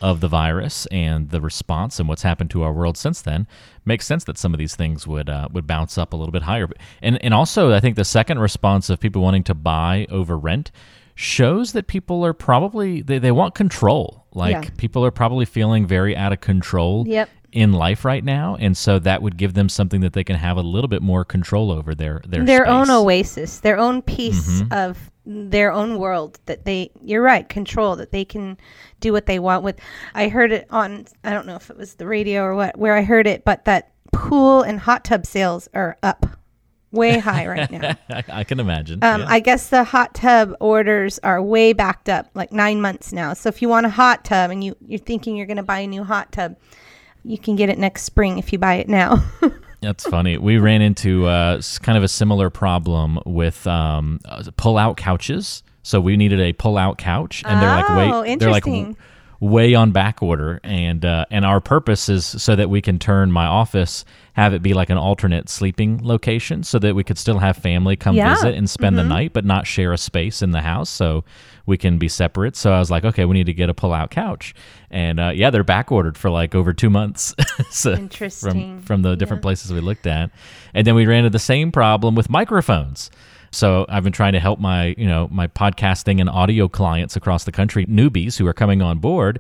of 0.02 0.20
the 0.20 0.28
virus 0.28 0.86
and 0.88 1.30
the 1.30 1.40
response 1.40 2.00
and 2.00 2.10
what's 2.10 2.24
happened 2.24 2.50
to 2.52 2.64
our 2.64 2.74
world 2.74 2.98
since 2.98 3.22
then. 3.22 3.48
Makes 3.86 4.06
sense 4.08 4.24
that 4.26 4.38
some 4.38 4.54
of 4.54 4.58
these 4.58 4.76
things 4.76 5.08
would 5.08 5.30
uh, 5.30 5.48
would 5.52 5.68
bounce 5.68 5.98
up 5.98 6.14
a 6.14 6.16
little 6.16 6.32
bit 6.32 6.44
higher. 6.44 6.68
And 7.02 7.24
and 7.24 7.34
also, 7.34 7.72
I 7.72 7.80
think 7.80 7.96
the 7.96 8.06
second 8.06 8.40
response 8.40 8.90
of 8.90 9.00
people 9.00 9.22
wanting 9.22 9.44
to 9.46 9.54
buy 9.54 10.08
over 10.10 10.38
rent 10.38 10.72
shows 11.16 11.74
that 11.74 11.88
people 11.88 12.26
are 12.26 12.34
probably 12.34 13.02
they, 13.02 13.20
they 13.20 13.32
want 13.32 13.54
control 13.54 14.26
like 14.34 14.64
yeah. 14.66 14.70
people 14.78 15.06
are 15.06 15.12
probably 15.12 15.46
feeling 15.46 15.86
very 15.86 16.16
out 16.16 16.32
of 16.32 16.42
control 16.42 17.06
yep. 17.08 17.30
In 17.52 17.74
life 17.74 18.06
right 18.06 18.24
now 18.24 18.56
and 18.60 18.78
so 18.78 18.98
that 19.00 19.22
would 19.22 19.38
give 19.38 19.54
them 19.54 19.68
something 19.68 20.02
that 20.02 20.14
they 20.14 20.24
can 20.24 20.36
have 20.36 20.58
a 20.58 20.62
little 20.62 20.88
bit 20.88 21.02
more 21.02 21.26
control 21.26 21.72
over 21.72 21.94
their 21.94 22.22
their 22.28 22.44
their 22.44 22.66
space. 22.66 22.72
own 22.72 22.90
oasis 22.90 23.60
their 23.60 23.78
own 23.78 24.02
piece 24.02 24.62
mm-hmm. 24.62 24.74
of 24.74 25.12
their 25.26 25.72
own 25.72 25.98
world 26.00 26.40
that 26.46 26.66
they 26.66 26.90
you're 27.02 27.22
right 27.22 27.50
control 27.50 27.96
that 27.96 28.12
they 28.12 28.26
can 28.26 28.58
do 29.00 29.12
what 29.12 29.26
they 29.26 29.38
want 29.38 29.64
with 29.64 29.78
i 30.16 30.28
heard 30.28 30.52
it 30.52 30.66
on 30.70 31.06
i 31.24 31.32
don't 31.32 31.46
know 31.46 31.56
if 31.56 31.70
it 31.70 31.78
was 31.78 31.96
the 31.96 32.08
radio 32.08 32.42
or 32.42 32.56
what 32.56 32.78
where 32.78 32.96
i 32.96 33.04
heard 33.04 33.28
it 33.28 33.44
but 33.44 33.66
that 33.66 33.92
pool 34.14 34.62
and 34.62 34.80
hot 34.80 35.04
tub 35.04 35.26
sales 35.26 35.68
are 35.74 35.98
up 36.04 36.26
way 36.92 37.18
high 37.18 37.48
right 37.48 37.72
now. 37.72 37.96
I 38.10 38.44
can 38.44 38.60
imagine. 38.60 39.04
Um, 39.04 39.22
yeah. 39.22 39.28
I 39.30 39.40
guess 39.40 39.70
the 39.70 39.84
hot 39.84 40.14
tub 40.14 40.56
orders 40.60 41.20
are 41.20 41.42
way 41.42 41.74
backed 41.74 42.10
up, 42.10 42.30
like 42.34 42.52
nine 42.52 42.82
months 42.82 43.14
now. 43.14 43.34
So 43.34 43.50
if 43.50 43.62
you 43.62 43.70
want 43.70 43.86
a 43.86 43.90
hot 43.90 44.26
tub 44.26 44.52
and 44.52 44.64
you, 44.64 44.76
you're 44.86 45.00
thinking 45.00 45.36
you're 45.36 45.48
going 45.48 45.58
to 45.58 45.64
buy 45.64 45.80
a 45.80 45.88
new 45.88 46.04
hot 46.04 46.32
tub, 46.32 46.58
you 47.24 47.38
can 47.38 47.56
get 47.56 47.70
it 47.70 47.78
next 47.78 48.04
spring 48.04 48.38
if 48.38 48.52
you 48.52 48.60
buy 48.60 48.76
it 48.76 48.90
now. 48.90 49.24
That's 49.82 50.06
funny. 50.06 50.38
We 50.38 50.58
ran 50.58 50.82
into 50.82 51.26
uh, 51.26 51.62
kind 51.82 51.98
of 51.98 52.04
a 52.04 52.08
similar 52.08 52.52
problem 52.52 53.20
with 53.26 53.66
um, 53.66 54.20
uh, 54.26 54.44
pull-out 54.56 54.98
couches. 54.98 55.64
So 55.84 56.00
we 56.00 56.18
needed 56.18 56.40
a 56.40 56.54
pull-out 56.54 57.00
couch, 57.00 57.42
and 57.44 57.60
they're 57.60 57.70
like, 57.70 57.90
wait, 58.28 58.40
they're 58.40 58.52
like 58.52 58.66
way 59.41 59.75
on 59.75 59.91
back 59.91 60.23
order, 60.23 60.62
and 60.63 61.04
uh, 61.04 61.25
and 61.30 61.43
our 61.43 61.60
purpose 61.60 62.08
is 62.08 62.25
so 62.25 62.56
that 62.56 62.69
we 62.69 62.82
can 62.82 62.97
turn 62.97 63.32
my 63.32 63.45
office 63.45 64.06
have 64.34 64.54
it 64.54 64.62
be 64.62 64.73
like 64.73 64.89
an 64.89 64.97
alternate 64.97 65.49
sleeping 65.49 65.99
location 66.04 66.63
so 66.63 66.80
that 66.80 66.95
we 66.95 67.04
could 67.04 67.17
still 67.17 67.39
have 67.39 67.58
family 67.58 67.95
come 67.95 68.15
yeah. 68.15 68.34
visit 68.34 68.56
and 68.56 68.69
spend 68.69 68.95
mm-hmm. 68.95 69.10
the 69.10 69.13
night, 69.13 69.34
but 69.34 69.43
not 69.43 69.67
share 69.67 69.91
a 69.91 69.97
space 69.97 70.41
in 70.41 70.51
the 70.51 70.62
house. 70.62 70.89
So 70.89 71.23
we 71.65 71.77
can 71.77 71.97
be 71.97 72.08
separate. 72.08 72.56
So 72.56 72.71
I 72.71 72.80
was 72.80 72.89
like, 72.89 73.04
okay, 73.04 73.25
we 73.25 73.34
need 73.34 73.47
to 73.47 73.54
get 73.54 73.69
a 73.69 73.73
pull 73.73 73.93
out 73.93 74.10
couch. 74.10 74.54
And 74.89 75.19
uh, 75.19 75.32
yeah, 75.36 75.49
they're 75.49 75.63
back 75.63 75.91
ordered 75.91 76.17
for 76.17 76.30
like 76.30 76.56
over 76.56 76.71
two 76.71 76.89
months. 76.89 77.36
so 77.69 77.93
Interesting. 77.93 78.77
From, 78.77 78.82
from 78.84 79.01
the 79.01 79.15
different 79.15 79.41
yeah. 79.41 79.47
places 79.47 79.73
we 79.73 79.82
looked 79.82 80.08
at. 80.08 80.32
And 80.73 80.88
then 80.88 80.95
we 80.95 81.06
ran 81.06 81.19
into 81.19 81.30
the 81.30 81.39
same 81.39 81.71
problem 81.71 82.15
with 82.15 82.30
microphones. 82.30 83.12
So 83.52 83.86
I've 83.90 84.04
been 84.04 84.14
trying 84.14 84.34
to 84.34 84.40
help 84.40 84.60
my, 84.60 84.96
you 84.98 85.08
know, 85.08 85.28
my 85.32 85.48
podcasting 85.48 86.20
and 86.20 86.30
audio 86.30 86.68
clients 86.68 87.16
across 87.16 87.44
the 87.44 87.52
country, 87.52 87.86
newbies 87.86 88.38
who 88.38 88.48
are 88.48 88.54
coming 88.54 88.82
on 88.82 89.00
board. 89.00 89.40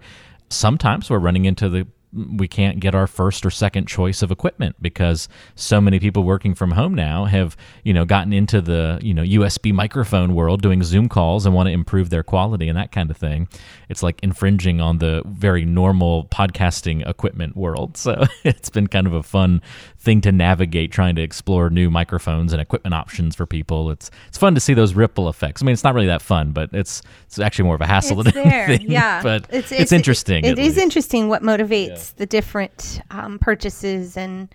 Sometimes 0.49 1.09
we're 1.09 1.19
running 1.19 1.45
into 1.45 1.69
the 1.69 1.87
we 2.13 2.47
can't 2.47 2.79
get 2.79 2.93
our 2.93 3.07
first 3.07 3.45
or 3.45 3.49
second 3.49 3.87
choice 3.87 4.21
of 4.21 4.31
equipment 4.31 4.75
because 4.81 5.29
so 5.55 5.79
many 5.79 5.99
people 5.99 6.23
working 6.23 6.53
from 6.53 6.71
home 6.71 6.93
now 6.93 7.25
have 7.25 7.55
you 7.83 7.93
know 7.93 8.03
gotten 8.03 8.33
into 8.33 8.59
the 8.59 8.99
you 9.01 9.13
know 9.13 9.23
USB 9.23 9.71
microphone 9.73 10.35
world 10.35 10.61
doing 10.61 10.83
Zoom 10.83 11.07
calls 11.07 11.45
and 11.45 11.55
want 11.55 11.67
to 11.67 11.73
improve 11.73 12.09
their 12.09 12.23
quality 12.23 12.67
and 12.67 12.77
that 12.77 12.91
kind 12.91 13.09
of 13.09 13.17
thing. 13.17 13.47
It's 13.87 14.03
like 14.03 14.19
infringing 14.21 14.81
on 14.81 14.97
the 14.97 15.23
very 15.25 15.63
normal 15.63 16.25
podcasting 16.25 17.07
equipment 17.07 17.55
world. 17.55 17.95
So 17.95 18.25
it's 18.43 18.69
been 18.69 18.87
kind 18.87 19.07
of 19.07 19.13
a 19.13 19.23
fun 19.23 19.61
thing 20.01 20.19
to 20.19 20.31
navigate 20.31 20.91
trying 20.91 21.15
to 21.15 21.21
explore 21.21 21.69
new 21.69 21.91
microphones 21.91 22.53
and 22.53 22.61
equipment 22.61 22.95
options 22.95 23.35
for 23.35 23.45
people. 23.45 23.91
It's 23.91 24.09
it's 24.27 24.37
fun 24.37 24.55
to 24.55 24.59
see 24.59 24.73
those 24.73 24.95
ripple 24.95 25.29
effects. 25.29 25.61
I 25.61 25.65
mean, 25.65 25.73
it's 25.73 25.83
not 25.83 25.93
really 25.93 26.07
that 26.07 26.23
fun, 26.23 26.51
but 26.51 26.71
it's 26.73 27.03
it's 27.27 27.37
actually 27.37 27.65
more 27.65 27.75
of 27.75 27.81
a 27.81 27.85
hassle 27.85 28.19
it's 28.21 28.33
than 28.33 28.43
there. 28.49 28.65
anything. 28.65 28.89
Yeah, 28.89 29.21
but 29.21 29.45
it's, 29.49 29.71
it's, 29.71 29.81
it's 29.83 29.91
interesting. 29.91 30.43
It, 30.43 30.57
it 30.57 30.59
is 30.59 30.77
interesting 30.77 31.29
what 31.29 31.43
motivates 31.43 32.09
yeah. 32.09 32.17
the 32.17 32.25
different 32.25 33.01
um, 33.11 33.37
purchases 33.37 34.17
and 34.17 34.53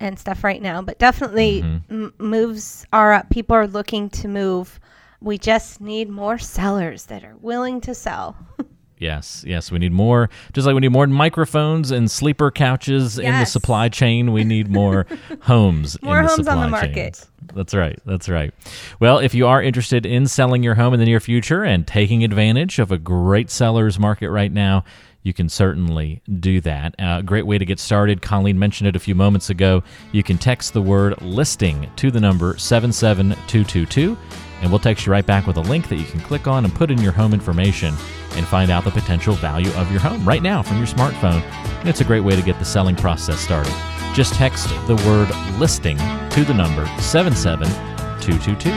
and 0.00 0.18
stuff 0.18 0.42
right 0.42 0.60
now. 0.60 0.82
But 0.82 0.98
definitely 0.98 1.62
mm-hmm. 1.62 2.04
m- 2.06 2.14
moves 2.18 2.84
are 2.92 3.12
up. 3.12 3.30
People 3.30 3.54
are 3.54 3.68
looking 3.68 4.10
to 4.10 4.28
move. 4.28 4.80
We 5.20 5.38
just 5.38 5.80
need 5.80 6.10
more 6.10 6.38
sellers 6.38 7.06
that 7.06 7.22
are 7.22 7.36
willing 7.36 7.80
to 7.82 7.94
sell. 7.94 8.36
Yes, 9.02 9.44
yes, 9.44 9.72
we 9.72 9.80
need 9.80 9.90
more. 9.90 10.30
Just 10.52 10.64
like 10.64 10.74
we 10.74 10.80
need 10.80 10.92
more 10.92 11.08
microphones 11.08 11.90
and 11.90 12.08
sleeper 12.08 12.52
couches 12.52 13.18
yes. 13.18 13.26
in 13.26 13.40
the 13.40 13.46
supply 13.46 13.88
chain, 13.88 14.30
we 14.30 14.44
need 14.44 14.70
more 14.70 15.08
homes. 15.40 16.00
more 16.02 16.20
in 16.20 16.26
the 16.26 16.30
homes 16.30 16.46
on 16.46 16.60
the 16.60 16.68
market. 16.68 16.94
Chains. 16.94 17.28
That's 17.52 17.74
right. 17.74 17.98
That's 18.06 18.28
right. 18.28 18.54
Well, 19.00 19.18
if 19.18 19.34
you 19.34 19.48
are 19.48 19.60
interested 19.60 20.06
in 20.06 20.28
selling 20.28 20.62
your 20.62 20.76
home 20.76 20.94
in 20.94 21.00
the 21.00 21.06
near 21.06 21.18
future 21.18 21.64
and 21.64 21.84
taking 21.84 22.22
advantage 22.22 22.78
of 22.78 22.92
a 22.92 22.96
great 22.96 23.50
seller's 23.50 23.98
market 23.98 24.30
right 24.30 24.52
now, 24.52 24.84
you 25.24 25.32
can 25.32 25.48
certainly 25.48 26.22
do 26.38 26.60
that. 26.60 26.94
A 27.00 27.04
uh, 27.04 27.22
great 27.22 27.44
way 27.44 27.58
to 27.58 27.64
get 27.64 27.80
started. 27.80 28.22
Colleen 28.22 28.56
mentioned 28.56 28.86
it 28.86 28.94
a 28.94 29.00
few 29.00 29.16
moments 29.16 29.50
ago. 29.50 29.82
You 30.12 30.22
can 30.22 30.38
text 30.38 30.74
the 30.74 30.82
word 30.82 31.20
listing 31.22 31.90
to 31.96 32.12
the 32.12 32.20
number 32.20 32.56
77222, 32.56 34.16
and 34.60 34.70
we'll 34.70 34.78
text 34.78 35.06
you 35.06 35.12
right 35.12 35.26
back 35.26 35.48
with 35.48 35.56
a 35.56 35.60
link 35.60 35.88
that 35.88 35.96
you 35.96 36.04
can 36.04 36.20
click 36.20 36.46
on 36.46 36.64
and 36.64 36.72
put 36.72 36.92
in 36.92 37.00
your 37.00 37.12
home 37.12 37.34
information 37.34 37.94
and 38.36 38.46
find 38.46 38.70
out 38.70 38.84
the 38.84 38.90
potential 38.90 39.34
value 39.34 39.70
of 39.72 39.90
your 39.90 40.00
home 40.00 40.24
right 40.24 40.42
now 40.42 40.62
from 40.62 40.78
your 40.78 40.86
smartphone. 40.86 41.42
And 41.80 41.88
it's 41.88 42.00
a 42.00 42.04
great 42.04 42.20
way 42.20 42.36
to 42.36 42.42
get 42.42 42.58
the 42.58 42.64
selling 42.64 42.96
process 42.96 43.38
started. 43.38 43.74
Just 44.14 44.34
text 44.34 44.68
the 44.86 44.96
word 45.06 45.30
listing 45.58 45.96
to 45.96 46.44
the 46.44 46.54
number 46.54 46.86
77222. 47.00 48.70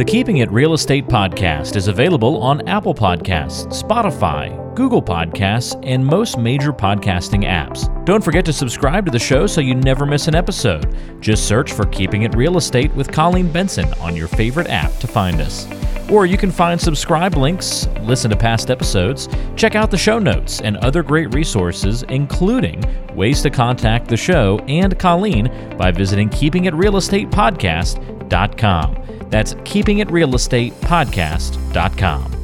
The 0.00 0.04
Keeping 0.06 0.38
It 0.38 0.50
Real 0.50 0.72
Estate 0.72 1.08
podcast 1.08 1.76
is 1.76 1.86
available 1.88 2.40
on 2.40 2.66
Apple 2.66 2.94
Podcasts, 2.94 3.66
Spotify, 3.82 4.69
Google 4.80 5.02
Podcasts, 5.02 5.78
and 5.86 6.02
most 6.02 6.38
major 6.38 6.72
podcasting 6.72 7.44
apps. 7.44 7.86
Don't 8.06 8.24
forget 8.24 8.46
to 8.46 8.52
subscribe 8.54 9.04
to 9.04 9.12
the 9.12 9.18
show 9.18 9.46
so 9.46 9.60
you 9.60 9.74
never 9.74 10.06
miss 10.06 10.26
an 10.26 10.34
episode. 10.34 10.96
Just 11.20 11.46
search 11.46 11.74
for 11.74 11.84
Keeping 11.84 12.22
It 12.22 12.34
Real 12.34 12.56
Estate 12.56 12.90
with 12.94 13.12
Colleen 13.12 13.52
Benson 13.52 13.92
on 14.00 14.16
your 14.16 14.26
favorite 14.26 14.68
app 14.68 14.90
to 15.00 15.06
find 15.06 15.38
us. 15.42 15.68
Or 16.10 16.24
you 16.24 16.38
can 16.38 16.50
find 16.50 16.80
subscribe 16.80 17.36
links, 17.36 17.88
listen 18.00 18.30
to 18.30 18.38
past 18.38 18.70
episodes, 18.70 19.28
check 19.54 19.74
out 19.74 19.90
the 19.90 19.98
show 19.98 20.18
notes, 20.18 20.62
and 20.62 20.78
other 20.78 21.02
great 21.02 21.34
resources, 21.34 22.02
including 22.04 22.82
ways 23.14 23.42
to 23.42 23.50
contact 23.50 24.08
the 24.08 24.16
show 24.16 24.60
and 24.60 24.98
Colleen 24.98 25.76
by 25.76 25.90
visiting 25.90 26.30
keepingitrealestatepodcast.com. 26.30 29.28
That's 29.28 29.52
keepingitrealestatepodcast.com. 29.52 32.39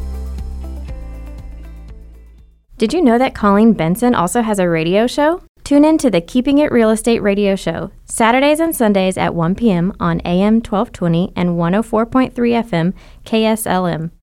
Did 2.78 2.92
you 2.92 3.00
know 3.00 3.16
that 3.16 3.34
Colleen 3.34 3.72
Benson 3.72 4.14
also 4.14 4.42
has 4.42 4.58
a 4.58 4.68
radio 4.68 5.06
show? 5.06 5.40
Tune 5.64 5.82
in 5.82 5.96
to 5.96 6.10
the 6.10 6.20
Keeping 6.20 6.58
It 6.58 6.70
Real 6.70 6.90
Estate 6.90 7.22
radio 7.22 7.56
show, 7.56 7.90
Saturdays 8.04 8.60
and 8.60 8.76
Sundays 8.76 9.16
at 9.16 9.34
1 9.34 9.54
p.m. 9.54 9.94
on 9.98 10.20
AM 10.26 10.56
1220 10.56 11.32
and 11.34 11.56
104.3 11.56 12.34
FM 12.34 12.92
KSLM. 13.24 14.10